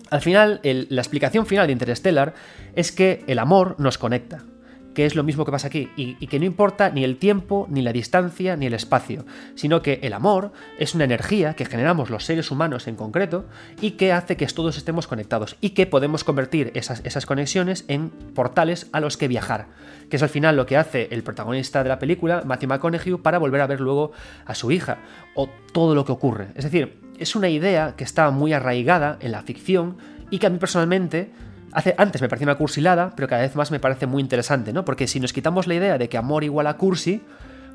[0.10, 2.34] Al final, la explicación final de Interstellar
[2.76, 4.44] es que el amor nos conecta
[4.94, 7.82] que es lo mismo que pasa aquí, y, que no importa ni el tiempo, ni
[7.82, 9.26] la distancia, ni el espacio,
[9.56, 13.46] sino que el amor es una energía que generamos los seres humanos en concreto
[13.82, 18.10] y que hace que todos estemos conectados y que podemos convertir esas, esas conexiones en
[18.10, 19.68] portales a los que viajar,
[20.10, 23.40] que es al final lo que hace el protagonista de la película, Matthew McConaughey, para
[23.40, 24.12] volver a ver luego
[24.46, 25.00] a su hija,
[25.36, 26.50] o todo lo que ocurre.
[26.56, 29.98] Es decir, es una idea que está muy arraigada en la ficción
[30.30, 31.32] y que a mí personalmente
[31.74, 34.86] antes me parecía una cursilada, pero cada vez más me parece muy interesante, ¿no?
[34.86, 37.22] Porque si nos quitamos la idea de que amor igual a cursi,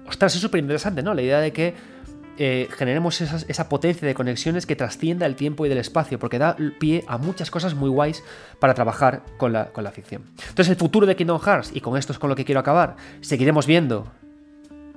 [0.08, 1.14] ostras, es súper interesante, ¿no?
[1.14, 1.74] La idea de que
[2.38, 6.56] eh, generemos esa potencia de conexiones que trascienda el tiempo y del espacio, porque da
[6.78, 8.22] pie a muchas cosas muy guays
[8.60, 10.22] para trabajar con la, con la ficción.
[10.48, 12.96] Entonces, el futuro de Kingdom Hearts, y con esto es con lo que quiero acabar,
[13.22, 14.12] seguiremos viendo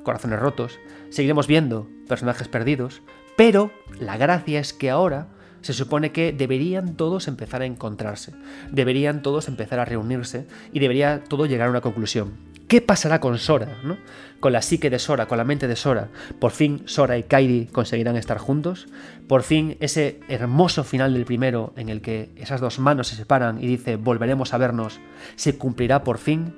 [0.03, 0.79] corazones rotos,
[1.09, 3.01] seguiremos viendo personajes perdidos,
[3.37, 5.27] pero la gracia es que ahora
[5.61, 8.33] Se supone que deberían todos empezar a encontrarse,
[8.71, 12.49] deberían todos empezar a reunirse y debería todo llegar a una conclusión.
[12.69, 13.79] ¿Qué pasará con Sora?
[13.83, 13.97] ¿no?
[14.39, 16.09] Con la psique de Sora, con la mente de Sora.
[16.39, 18.87] ¿Por fin Sora y Kairi conseguirán estar juntos?
[19.27, 23.61] ¿Por fin ese hermoso final del primero en el que esas dos manos se separan
[23.61, 24.99] y dice volveremos a vernos
[25.35, 26.53] se cumplirá por fin?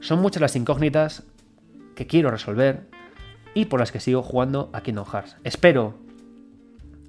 [0.00, 1.24] Son muchas las incógnitas
[1.94, 2.86] que quiero resolver
[3.52, 5.36] y por las que sigo jugando a Kingdom Hearts.
[5.44, 5.94] Espero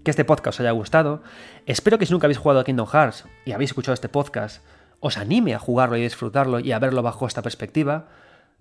[0.03, 1.21] que este podcast os haya gustado.
[1.65, 4.63] Espero que si nunca habéis jugado a Kingdom Hearts y habéis escuchado este podcast,
[4.99, 8.07] os anime a jugarlo y disfrutarlo y a verlo bajo esta perspectiva.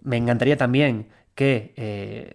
[0.03, 2.34] Me encantaría también que eh,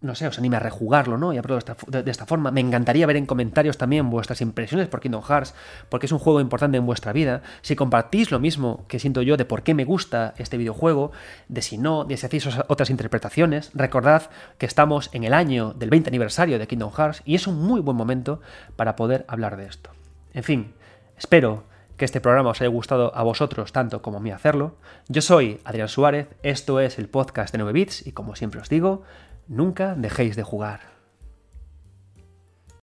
[0.00, 1.32] no sé, os anime a rejugarlo, ¿no?
[1.32, 2.52] Y a esta, de, esta, forma.
[2.52, 5.54] Me encantaría ver en comentarios también vuestras impresiones por Kingdom Hearts,
[5.88, 7.42] porque es un juego importante en vuestra vida.
[7.62, 11.10] Si compartís lo mismo que siento yo de por qué me gusta este videojuego,
[11.48, 15.90] de si no, de si hacéis otras interpretaciones, recordad que estamos en el año del
[15.90, 18.40] 20 aniversario de Kingdom Hearts y es un muy buen momento
[18.76, 19.90] para poder hablar de esto.
[20.32, 20.74] En fin,
[21.16, 21.64] espero
[21.96, 24.76] que este programa os haya gustado a vosotros tanto como a mí hacerlo.
[25.08, 28.68] Yo soy Adrián Suárez, esto es el podcast de 9 bits y como siempre os
[28.68, 29.02] digo,
[29.48, 30.97] Nunca dejéis de jugar.